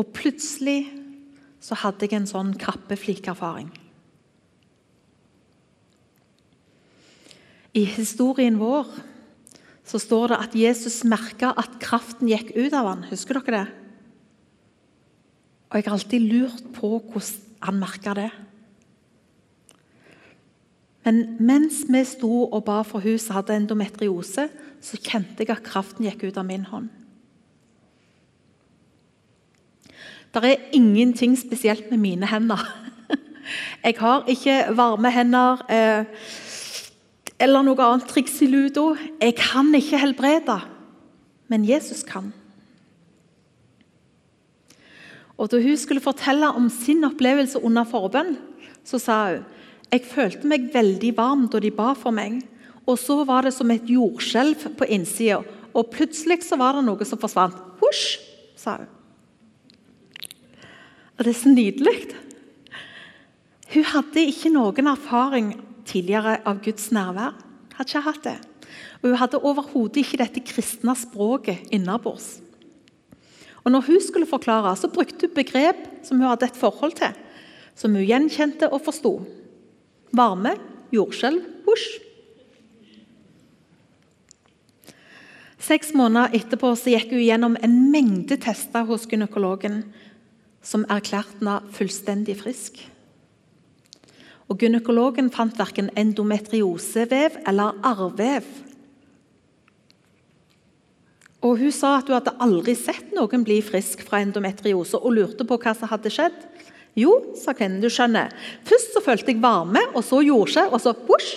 Og 0.00 0.08
plutselig 0.16 0.88
så 1.60 1.76
hadde 1.82 2.08
jeg 2.08 2.16
en 2.16 2.30
sånn 2.30 2.54
krappeflikerfaring. 2.60 3.68
I 7.76 7.84
historien 7.86 8.56
vår 8.58 8.88
så 9.86 10.00
står 10.00 10.32
det 10.32 10.38
at 10.46 10.56
Jesus 10.58 11.02
merka 11.06 11.52
at 11.58 11.76
kraften 11.82 12.30
gikk 12.30 12.54
ut 12.56 12.74
av 12.74 12.88
han. 12.88 13.04
Husker 13.10 13.38
dere 13.38 13.58
det? 13.58 13.66
Og 15.70 15.76
Jeg 15.78 15.86
har 15.86 15.94
alltid 15.94 16.26
lurt 16.32 16.66
på 16.74 16.96
hvordan 16.98 17.46
han 17.60 17.76
merka 17.76 18.14
det. 18.16 18.30
Men 21.10 21.24
mens 21.42 21.82
vi 21.90 22.04
sto 22.06 22.44
og 22.46 22.62
ba 22.68 22.84
for 22.86 23.02
hun 23.02 23.18
som 23.18 23.40
hadde 23.40 23.56
endometriose, 23.58 24.44
så 24.80 24.98
kjente 25.02 25.42
jeg 25.42 25.50
at 25.50 25.64
kraften 25.66 26.06
gikk 26.06 26.28
ut 26.28 26.38
av 26.38 26.46
min 26.46 26.68
hånd. 26.70 26.86
Det 30.30 30.46
er 30.46 30.68
ingenting 30.76 31.34
spesielt 31.34 31.90
med 31.90 31.98
mine 31.98 32.28
hender. 32.30 32.62
Jeg 33.84 33.96
har 33.98 34.28
ikke 34.30 34.54
varme 34.78 35.10
hender 35.10 35.64
eh, 35.66 36.06
eller 37.42 37.66
noe 37.66 37.82
annet 37.82 38.06
triks 38.06 38.36
i 38.44 38.46
ludo. 38.46 38.92
Jeg 39.18 39.34
kan 39.40 39.74
ikke 39.74 39.98
helbrede, 39.98 40.60
men 41.50 41.66
Jesus 41.66 42.04
kan. 42.06 42.30
Og 45.34 45.50
Da 45.50 45.58
hun 45.58 45.76
skulle 45.76 46.04
fortelle 46.04 46.54
om 46.54 46.70
sin 46.70 47.02
opplevelse 47.02 47.58
under 47.58 47.82
forbønn, 47.88 48.36
så 48.86 49.02
sa 49.02 49.24
hun 49.32 49.48
jeg 49.90 50.06
følte 50.06 50.46
meg 50.46 50.68
veldig 50.70 51.10
varm 51.16 51.48
da 51.50 51.58
de 51.62 51.72
ba 51.74 51.92
for 51.98 52.14
meg. 52.14 52.38
Og 52.86 52.98
så 52.98 53.20
var 53.26 53.46
det 53.46 53.54
som 53.54 53.70
et 53.74 53.88
jordskjelv 53.90 54.68
på 54.78 54.86
innsida. 54.90 55.42
Og 55.74 55.90
plutselig 55.92 56.40
så 56.46 56.58
var 56.58 56.78
det 56.78 56.86
noe 56.86 57.06
som 57.06 57.18
forsvant. 57.20 57.58
Husj, 57.82 58.18
sa 58.58 58.80
hun. 58.80 58.90
Og 61.18 61.26
det 61.26 61.32
er 61.34 61.36
så 61.36 61.52
nydelig. 61.52 61.96
Hun 63.74 63.86
hadde 63.92 64.22
ikke 64.30 64.52
noen 64.54 64.90
erfaring 64.90 65.50
tidligere 65.86 66.38
av 66.48 66.62
Guds 66.64 66.88
nærvær. 66.94 67.34
Hadde 67.76 67.90
ikke 67.90 68.06
hatt 68.06 68.22
det. 68.24 68.38
Og 69.00 69.10
hun 69.10 69.18
hadde 69.20 69.42
overhodet 69.42 70.04
ikke 70.04 70.22
dette 70.22 70.42
kristne 70.46 70.94
språket 70.98 71.66
innabords. 71.74 72.38
Og 73.60 73.74
når 73.74 73.84
hun 73.90 74.00
skulle 74.00 74.28
forklare, 74.28 74.72
så 74.76 74.88
brukte 74.88 75.28
hun 75.28 75.36
begrep 75.36 75.82
som 76.06 76.18
hun 76.18 76.30
hadde 76.30 76.48
et 76.48 76.56
forhold 76.56 76.96
til, 76.96 77.12
som 77.76 77.94
hun 77.94 78.06
gjenkjente 78.06 78.70
og 78.72 78.80
forsto. 78.86 79.18
Varme, 80.16 80.56
jordskjelv, 80.94 81.42
husj. 81.66 82.00
Seks 85.60 85.92
måneder 85.94 86.32
etterpå 86.34 86.72
så 86.74 86.94
gikk 86.94 87.12
hun 87.12 87.22
gjennom 87.22 87.58
en 87.62 87.76
mengde 87.92 88.38
tester 88.40 88.86
hos 88.88 89.04
gynekologen 89.10 89.82
som 90.66 90.86
erklærte 90.88 91.38
henne 91.38 91.60
fullstendig 91.76 92.38
frisk. 92.40 92.80
Og 94.50 94.58
Gynekologen 94.58 95.30
fant 95.30 95.54
verken 95.54 95.92
endometriosevev 96.00 97.38
eller 97.46 97.76
arrvev. 97.86 98.48
Og 101.40 101.60
Hun 101.60 101.72
sa 101.72 101.94
at 101.98 102.08
hun 102.10 102.18
hadde 102.18 102.34
aldri 102.42 102.74
sett 102.76 103.14
noen 103.16 103.44
bli 103.46 103.60
frisk 103.64 104.02
fra 104.04 104.20
endometriose, 104.24 104.98
og 104.98 105.14
lurte 105.16 105.46
på 105.46 105.56
hva 105.56 105.72
som 105.76 105.88
hadde 105.88 106.12
skjedd. 106.12 106.36
Jo, 106.98 107.12
sa 107.38 107.54
kvinnen, 107.54 107.78
du 107.82 107.90
skjønner. 107.92 108.32
Først 108.66 108.96
så 108.96 109.02
følte 109.04 109.30
jeg 109.30 109.42
varme, 109.42 109.82
og 109.94 110.02
så 110.04 110.22
jordskjelv, 110.26 110.74
og 110.74 110.82
så 110.82 110.94
vosj. 111.06 111.30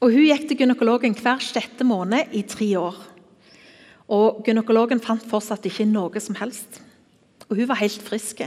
Og 0.00 0.14
Hun 0.14 0.24
gikk 0.24 0.46
til 0.48 0.62
gynekologen 0.62 1.16
hver 1.16 1.42
sjette 1.44 1.84
måned 1.84 2.32
i 2.36 2.40
tre 2.48 2.70
år. 2.80 2.96
Og 4.10 4.40
Gynekologen 4.46 5.02
fant 5.04 5.24
fortsatt 5.28 5.66
ikke 5.68 5.88
noe 5.88 6.22
som 6.24 6.38
helst. 6.40 6.80
Og 7.50 7.58
hun 7.58 7.68
var 7.68 7.80
helt 7.82 8.02
frisk. 8.02 8.44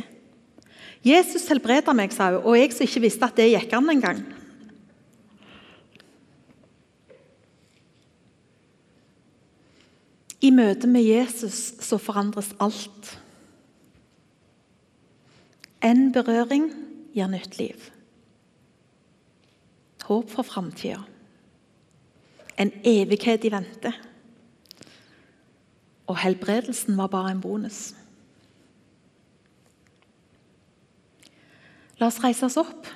Jesus 1.04 1.46
helbreda 1.52 1.94
meg, 1.96 2.13
sa 2.16 2.32
hun, 2.32 2.42
og 2.42 2.58
jeg 2.58 2.72
som 2.74 2.88
ikke 2.88 3.04
visste 3.04 3.28
at 3.28 3.38
det 3.38 3.52
gikk 3.52 3.76
an 3.76 3.92
engang. 3.92 4.24
I 10.43 10.51
møte 10.51 10.89
med 10.91 11.06
Jesus 11.08 11.73
så 11.79 11.97
forandres 12.01 12.51
alt. 12.63 13.13
En 15.84 16.10
berøring 16.15 16.67
gir 17.15 17.29
nytt 17.32 17.56
liv. 17.60 17.89
Håp 20.03 20.32
for 20.32 20.43
framtida. 20.43 20.99
En 22.60 22.73
evighet 22.84 23.45
i 23.47 23.51
vente. 23.53 23.93
Og 26.12 26.19
helbredelsen 26.19 26.97
var 26.99 27.08
bare 27.08 27.32
en 27.32 27.41
bonus. 27.41 27.93
La 31.99 32.10
oss 32.12 32.19
reise 32.23 32.49
oss 32.49 32.60
opp. 32.60 32.89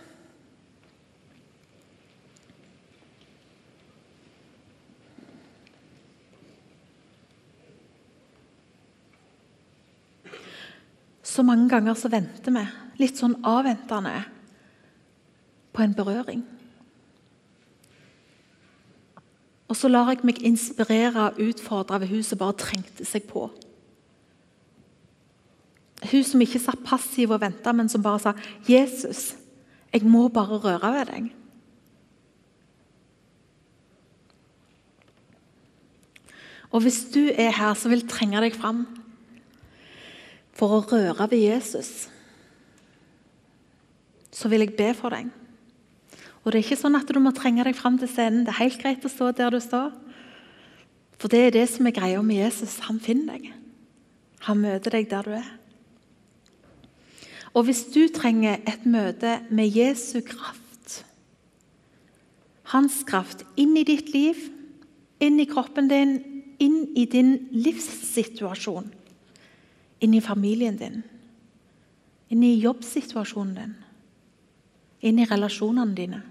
Så 11.38 11.43
mange 11.45 11.69
ganger 11.69 11.93
så 11.93 12.10
venter 12.10 12.50
vi, 12.50 12.63
litt 12.97 13.19
sånn 13.19 13.36
avventende, 13.45 14.23
på 15.69 15.84
en 15.84 15.93
berøring. 15.93 16.39
Og 19.69 19.78
så 19.78 19.91
lar 19.91 20.10
jeg 20.10 20.26
meg 20.26 20.41
inspirere 20.50 21.28
og 21.28 21.38
utfordre 21.45 22.00
ved 22.02 22.10
hun 22.10 22.26
som 22.26 22.41
bare 22.41 22.58
trengte 22.58 23.06
seg 23.06 23.28
på. 23.30 23.45
Hun 26.10 26.26
som 26.26 26.41
ikke 26.41 26.63
satt 26.63 26.82
passiv 26.88 27.36
og 27.36 27.43
venta, 27.45 27.69
men 27.69 27.89
som 27.89 28.02
bare 28.02 28.23
sa 28.23 28.34
'Jesus, 28.65 29.36
jeg 29.93 30.10
må 30.10 30.28
bare 30.30 30.58
røre 30.58 30.93
ved 30.93 31.06
deg'. 31.06 31.32
Og 36.71 36.82
Hvis 36.82 37.06
du 37.13 37.30
er 37.30 37.52
her 37.52 37.73
som 37.73 37.91
vil 37.91 38.08
trenge 38.08 38.41
deg 38.41 38.56
fram, 38.56 38.96
for 40.58 40.74
å 40.74 40.84
røre 40.89 41.28
ved 41.32 41.43
Jesus, 41.43 42.08
så 44.34 44.50
vil 44.52 44.65
jeg 44.65 44.76
be 44.78 44.91
for 44.98 45.13
deg. 45.13 45.30
Og 46.43 46.52
Det 46.52 46.60
er 46.60 46.65
ikke 46.65 46.80
sånn 46.80 46.98
at 46.98 47.10
du 47.12 47.20
må 47.20 47.34
trenge 47.36 47.65
deg 47.67 47.76
fram 47.76 47.98
til 48.00 48.10
scenen. 48.10 48.46
Det 48.46 48.54
er 48.54 48.63
helt 48.63 48.82
greit 48.82 49.06
å 49.06 49.12
stå 49.12 49.32
der 49.36 49.52
du 49.52 49.60
står. 49.62 49.91
For 51.17 51.34
det 51.34 51.41
er 51.43 51.56
det 51.58 51.65
som 51.70 51.88
er 51.89 51.96
greia 51.98 52.22
med 52.24 52.39
Jesus. 52.39 52.78
Han 52.88 53.02
finner 53.04 53.36
deg. 53.36 53.50
Han 54.48 54.62
møter 54.62 54.96
deg 54.96 55.10
der 55.12 55.28
du 55.28 55.34
er. 55.36 55.50
Og 57.58 57.65
hvis 57.67 57.88
du 57.91 58.06
trenger 58.13 58.62
et 58.70 58.86
møte 58.86 59.41
med 59.50 59.76
Jesu 59.76 60.22
kraft 60.22 60.67
hans 62.74 63.02
kraft 63.08 63.46
inn 63.60 63.76
i 63.80 63.86
ditt 63.88 64.12
liv, 64.13 64.39
inn 65.24 65.39
i 65.39 65.48
kroppen 65.50 65.89
din, 65.91 66.17
inn 66.60 66.82
i 66.98 67.06
din 67.10 67.36
livssituasjon. 67.56 68.89
Inn 70.03 70.13
i 70.13 70.21
familien 70.21 70.77
din, 70.77 71.01
inn 72.29 72.43
i 72.43 72.57
jobbsituasjonen 72.62 73.55
din, 73.57 73.73
inn 75.10 75.21
i 75.21 75.25
relasjonene 75.29 75.97
dine. 75.97 76.21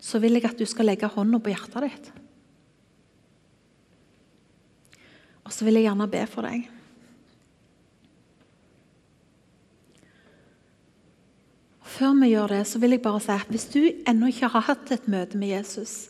Så 0.00 0.18
vil 0.18 0.38
jeg 0.38 0.48
at 0.48 0.58
du 0.58 0.66
skal 0.66 0.88
legge 0.88 1.10
hånda 1.12 1.38
på 1.38 1.52
hjertet 1.52 1.86
ditt. 1.86 2.10
Og 5.44 5.54
så 5.54 5.66
vil 5.66 5.78
jeg 5.78 5.88
gjerne 5.88 6.10
be 6.10 6.26
for 6.30 6.46
deg. 6.46 6.68
Før 12.00 12.14
vi 12.16 12.30
gjør 12.30 12.54
det, 12.54 12.60
så 12.70 12.78
vil 12.80 12.94
jeg 12.94 13.02
bare 13.04 13.20
si 13.20 13.34
at 13.34 13.50
hvis 13.52 13.66
du 13.74 13.80
ennå 14.08 14.30
ikke 14.30 14.48
har 14.54 14.64
hatt 14.70 14.92
et 14.94 15.08
møte 15.10 15.36
med 15.36 15.50
Jesus, 15.52 16.08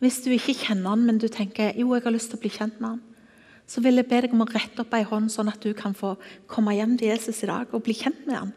hvis 0.00 0.22
du 0.24 0.30
ikke 0.32 0.54
kjenner 0.56 0.94
han, 0.94 1.02
men 1.04 1.18
du 1.20 1.26
tenker 1.28 1.74
jo, 1.76 1.90
jeg 1.92 2.04
har 2.06 2.14
lyst 2.14 2.30
til 2.32 2.38
å 2.38 2.44
bli 2.44 2.52
kjent 2.54 2.78
med 2.80 2.94
han, 2.94 3.02
så 3.66 3.80
vil 3.80 3.96
jeg 3.96 4.08
be 4.10 4.20
deg 4.24 4.34
om 4.36 4.44
å 4.44 4.50
rette 4.50 4.82
opp 4.84 4.92
ei 4.96 5.06
hånd, 5.08 5.32
sånn 5.32 5.48
at 5.48 5.62
du 5.64 5.72
kan 5.76 5.96
få 5.96 6.14
komme 6.50 6.74
hjem 6.76 6.98
til 7.00 7.10
Jesus 7.14 7.42
i 7.42 7.48
dag 7.50 7.72
og 7.72 7.84
bli 7.86 7.96
kjent 7.96 8.26
med 8.28 8.36
han. 8.36 8.52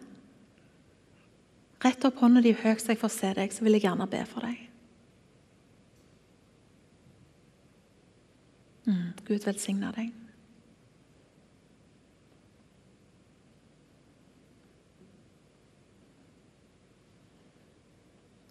Rett 1.83 2.05
opp 2.09 2.19
hånda 2.19 2.41
di 2.41 2.55
høyt 2.57 2.81
så 2.81 2.93
jeg 2.93 3.01
får 3.01 3.13
se 3.13 3.33
deg, 3.37 3.53
så 3.53 3.65
vil 3.65 3.77
jeg 3.77 3.85
gjerne 3.85 4.09
be 4.09 4.23
for 4.27 4.47
deg. 4.47 4.63
Mm, 8.87 9.11
Gud 9.27 9.43
velsigne 9.45 9.91
deg. 9.95 10.13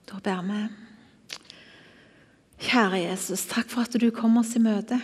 Da 0.06 0.20
ber 0.22 0.44
vi. 0.46 0.60
Kjære 2.66 3.02
Jesus, 3.02 3.44
takk 3.50 3.68
for 3.72 3.84
at 3.84 3.96
du 4.00 4.06
kom 4.14 4.38
oss 4.38 4.54
i 4.56 4.62
møte. 4.62 5.00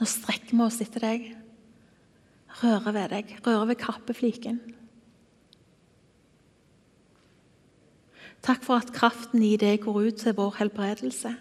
Nå 0.00 0.08
strekker 0.08 0.56
vi 0.56 0.64
oss 0.64 0.80
etter 0.80 1.04
deg. 1.04 1.26
Rører 2.62 2.94
ved 2.96 3.12
deg, 3.12 3.34
rører 3.44 3.68
ved 3.68 3.80
kappefliken. 3.80 4.58
Takk 8.40 8.64
for 8.64 8.80
at 8.80 8.92
kraften 8.96 9.44
i 9.44 9.58
deg 9.60 9.82
går 9.84 10.00
ut 10.08 10.20
til 10.22 10.36
vår 10.38 10.56
helbredelse. 10.62 11.34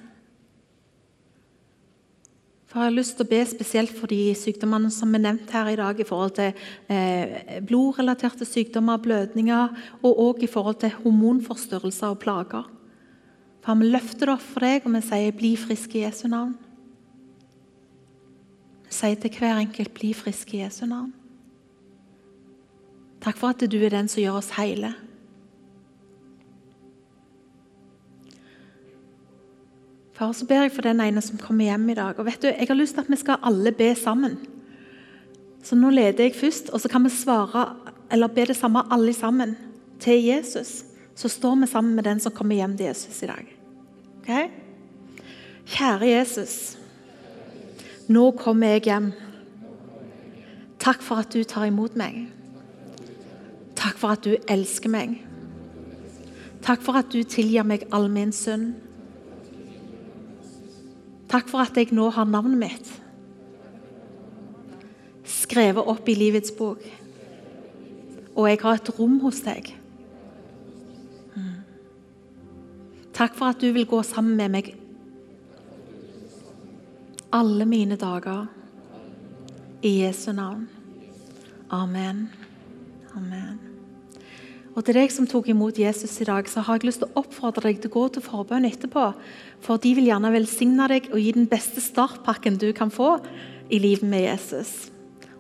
For 2.69 2.83
Jeg 2.83 2.91
har 2.91 2.93
lyst 2.93 3.15
til 3.17 3.25
å 3.25 3.31
be 3.31 3.39
spesielt 3.49 3.95
for 3.97 4.11
de 4.11 4.35
sykdommene 4.37 4.91
som 4.93 5.15
er 5.17 5.23
nevnt 5.23 5.49
her 5.55 5.71
i 5.71 5.77
dag, 5.79 5.97
i 5.97 6.05
forhold 6.05 6.35
til 6.37 6.51
eh, 6.91 7.57
blodrelaterte 7.65 8.45
sykdommer, 8.45 8.99
blødninger, 9.01 9.79
og 10.03 10.21
òg 10.27 10.43
i 10.45 10.51
forhold 10.51 10.77
til 10.83 10.93
hormonforstyrrelser 10.99 12.13
og 12.13 12.19
plager. 12.21 12.67
For 13.65 13.79
Vi 13.79 13.89
løfter 13.89 14.27
det 14.27 14.35
opp 14.35 14.45
for 14.45 14.67
deg, 14.67 14.85
og 14.85 14.93
vi 14.93 15.01
sier 15.07 15.31
'bli 15.31 15.55
frisk 15.57 15.95
i 15.95 16.03
Jesu 16.03 16.27
navn'. 16.27 16.68
Sier 18.89 19.15
til 19.15 19.31
hver 19.37 19.59
enkelt 19.59 19.93
'bli 19.93 20.13
frisk 20.13 20.53
i 20.53 20.63
Jesu 20.63 20.85
navn'. 20.85 21.13
Takk 23.21 23.37
for 23.37 23.47
at 23.47 23.71
du 23.71 23.77
er 23.77 23.89
den 23.89 24.07
som 24.07 24.21
gjør 24.23 24.39
oss 24.39 24.49
hele. 24.49 24.93
Far, 30.13 30.31
så 30.31 30.45
ber 30.45 30.65
jeg 30.65 30.71
for 30.71 30.81
den 30.81 30.99
ene 30.99 31.21
som 31.21 31.37
kommer 31.37 31.65
hjem 31.65 31.89
i 31.89 31.93
dag. 31.93 32.19
Og 32.19 32.25
vet 32.25 32.41
du, 32.41 32.47
Jeg 32.47 32.67
har 32.67 32.75
lyst 32.75 32.93
til 32.93 33.01
at 33.01 33.09
vi 33.09 33.15
skal 33.15 33.37
alle 33.43 33.71
be 33.71 33.95
sammen. 33.95 34.37
Så 35.63 35.75
nå 35.75 35.89
leder 35.89 36.23
jeg 36.23 36.35
først, 36.35 36.69
og 36.69 36.81
så 36.81 36.89
kan 36.89 37.03
vi 37.03 37.09
svare 37.09 37.75
eller 38.11 38.27
be 38.27 38.45
det 38.45 38.55
samme 38.55 38.83
alle 38.91 39.13
sammen 39.13 39.55
til 39.99 40.23
Jesus. 40.23 40.83
Så 41.15 41.27
står 41.27 41.55
vi 41.55 41.67
sammen 41.67 41.95
med 41.95 42.03
den 42.03 42.19
som 42.19 42.31
kommer 42.31 42.55
hjem 42.55 42.77
til 42.77 42.85
Jesus 42.85 43.23
i 43.23 43.27
dag. 43.27 43.55
Ok? 44.19 44.51
Kjære 45.65 46.07
Jesus. 46.07 46.78
Nå 48.09 48.31
kommer 48.37 48.73
jeg 48.73 48.87
hjem. 48.89 49.11
Takk 50.81 51.03
for 51.05 51.21
at 51.21 51.33
du 51.33 51.43
tar 51.45 51.67
imot 51.69 51.97
meg. 51.99 52.23
Takk 53.77 53.99
for 54.01 54.15
at 54.15 54.23
du 54.25 54.33
elsker 54.49 54.89
meg. 54.89 55.19
Takk 56.65 56.81
for 56.83 56.97
at 56.99 57.11
du 57.13 57.21
tilgir 57.23 57.67
meg 57.67 57.85
all 57.93 58.09
min 58.11 58.33
synd. 58.35 58.73
Takk 61.29 61.51
for 61.51 61.61
at 61.61 61.77
jeg 61.77 61.93
nå 61.93 62.09
har 62.15 62.25
navnet 62.25 62.57
mitt 62.57 62.89
skrevet 65.29 65.85
opp 65.85 66.09
i 66.09 66.17
livets 66.17 66.53
bok. 66.55 66.81
Og 68.35 68.45
jeg 68.49 68.59
har 68.61 68.77
et 68.79 68.91
rom 68.97 69.17
hos 69.23 69.41
deg. 69.45 69.71
Mm. 71.35 71.55
Takk 73.13 73.37
for 73.37 73.51
at 73.51 73.61
du 73.61 73.69
vil 73.75 73.87
gå 73.89 74.01
sammen 74.05 74.37
med 74.39 74.53
meg 74.57 74.71
alle 77.31 77.65
mine 77.65 77.95
dager. 77.95 78.47
I 79.81 80.01
Jesu 80.03 80.31
navn. 80.33 80.67
Amen. 81.69 82.29
Amen. 83.15 83.59
Og 84.75 84.85
til 84.85 84.95
deg 84.95 85.11
som 85.11 85.27
tok 85.27 85.49
imot 85.51 85.79
Jesus 85.79 86.13
i 86.21 86.27
dag, 86.27 86.47
så 86.47 86.61
har 86.63 86.77
jeg 86.77 86.89
lyst 86.89 87.01
til 87.03 87.09
å 87.09 87.23
oppfordre 87.23 87.67
deg 87.67 87.81
til 87.81 87.91
å 87.91 87.95
gå 87.95 88.03
til 88.15 88.23
forbønn 88.23 88.67
etterpå. 88.69 89.09
For 89.65 89.81
de 89.81 89.93
vil 89.97 90.09
gjerne 90.09 90.31
velsigne 90.33 90.87
deg 90.91 91.09
og 91.11 91.19
gi 91.19 91.33
den 91.35 91.49
beste 91.51 91.83
startpakken 91.83 92.59
du 92.61 92.69
kan 92.75 92.93
få 92.93 93.17
i 93.69 93.81
livet 93.81 94.07
med 94.07 94.25
Jesus. 94.27 94.89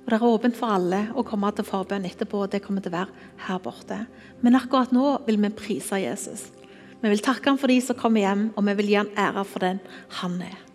Og 0.03 0.09
Det 0.09 0.17
er 0.17 0.25
åpent 0.25 0.57
for 0.57 0.73
alle 0.73 1.01
å 1.13 1.25
komme 1.25 1.51
til 1.53 1.67
forbønn 1.67 2.07
etterpå. 2.09 2.43
og 2.43 2.51
Det 2.51 2.63
kommer 2.63 2.81
til 2.81 2.91
å 2.93 2.97
være 2.99 3.27
her 3.47 3.59
borte. 3.59 4.07
Men 4.41 4.55
akkurat 4.55 4.91
nå 4.91 5.25
vil 5.27 5.37
vi 5.37 5.49
prise 5.49 6.01
Jesus. 6.01 6.49
Vi 7.01 7.09
vil 7.09 7.23
takke 7.23 7.47
ham 7.47 7.57
for 7.57 7.67
de 7.67 7.79
som 7.81 7.95
kommer 7.95 8.21
hjem, 8.21 8.49
og 8.57 8.65
vi 8.65 8.73
vil 8.73 8.87
gi 8.87 8.95
ham 8.95 9.13
ære 9.15 9.45
for 9.45 9.59
den 9.59 9.79
han 10.19 10.41
er. 10.41 10.68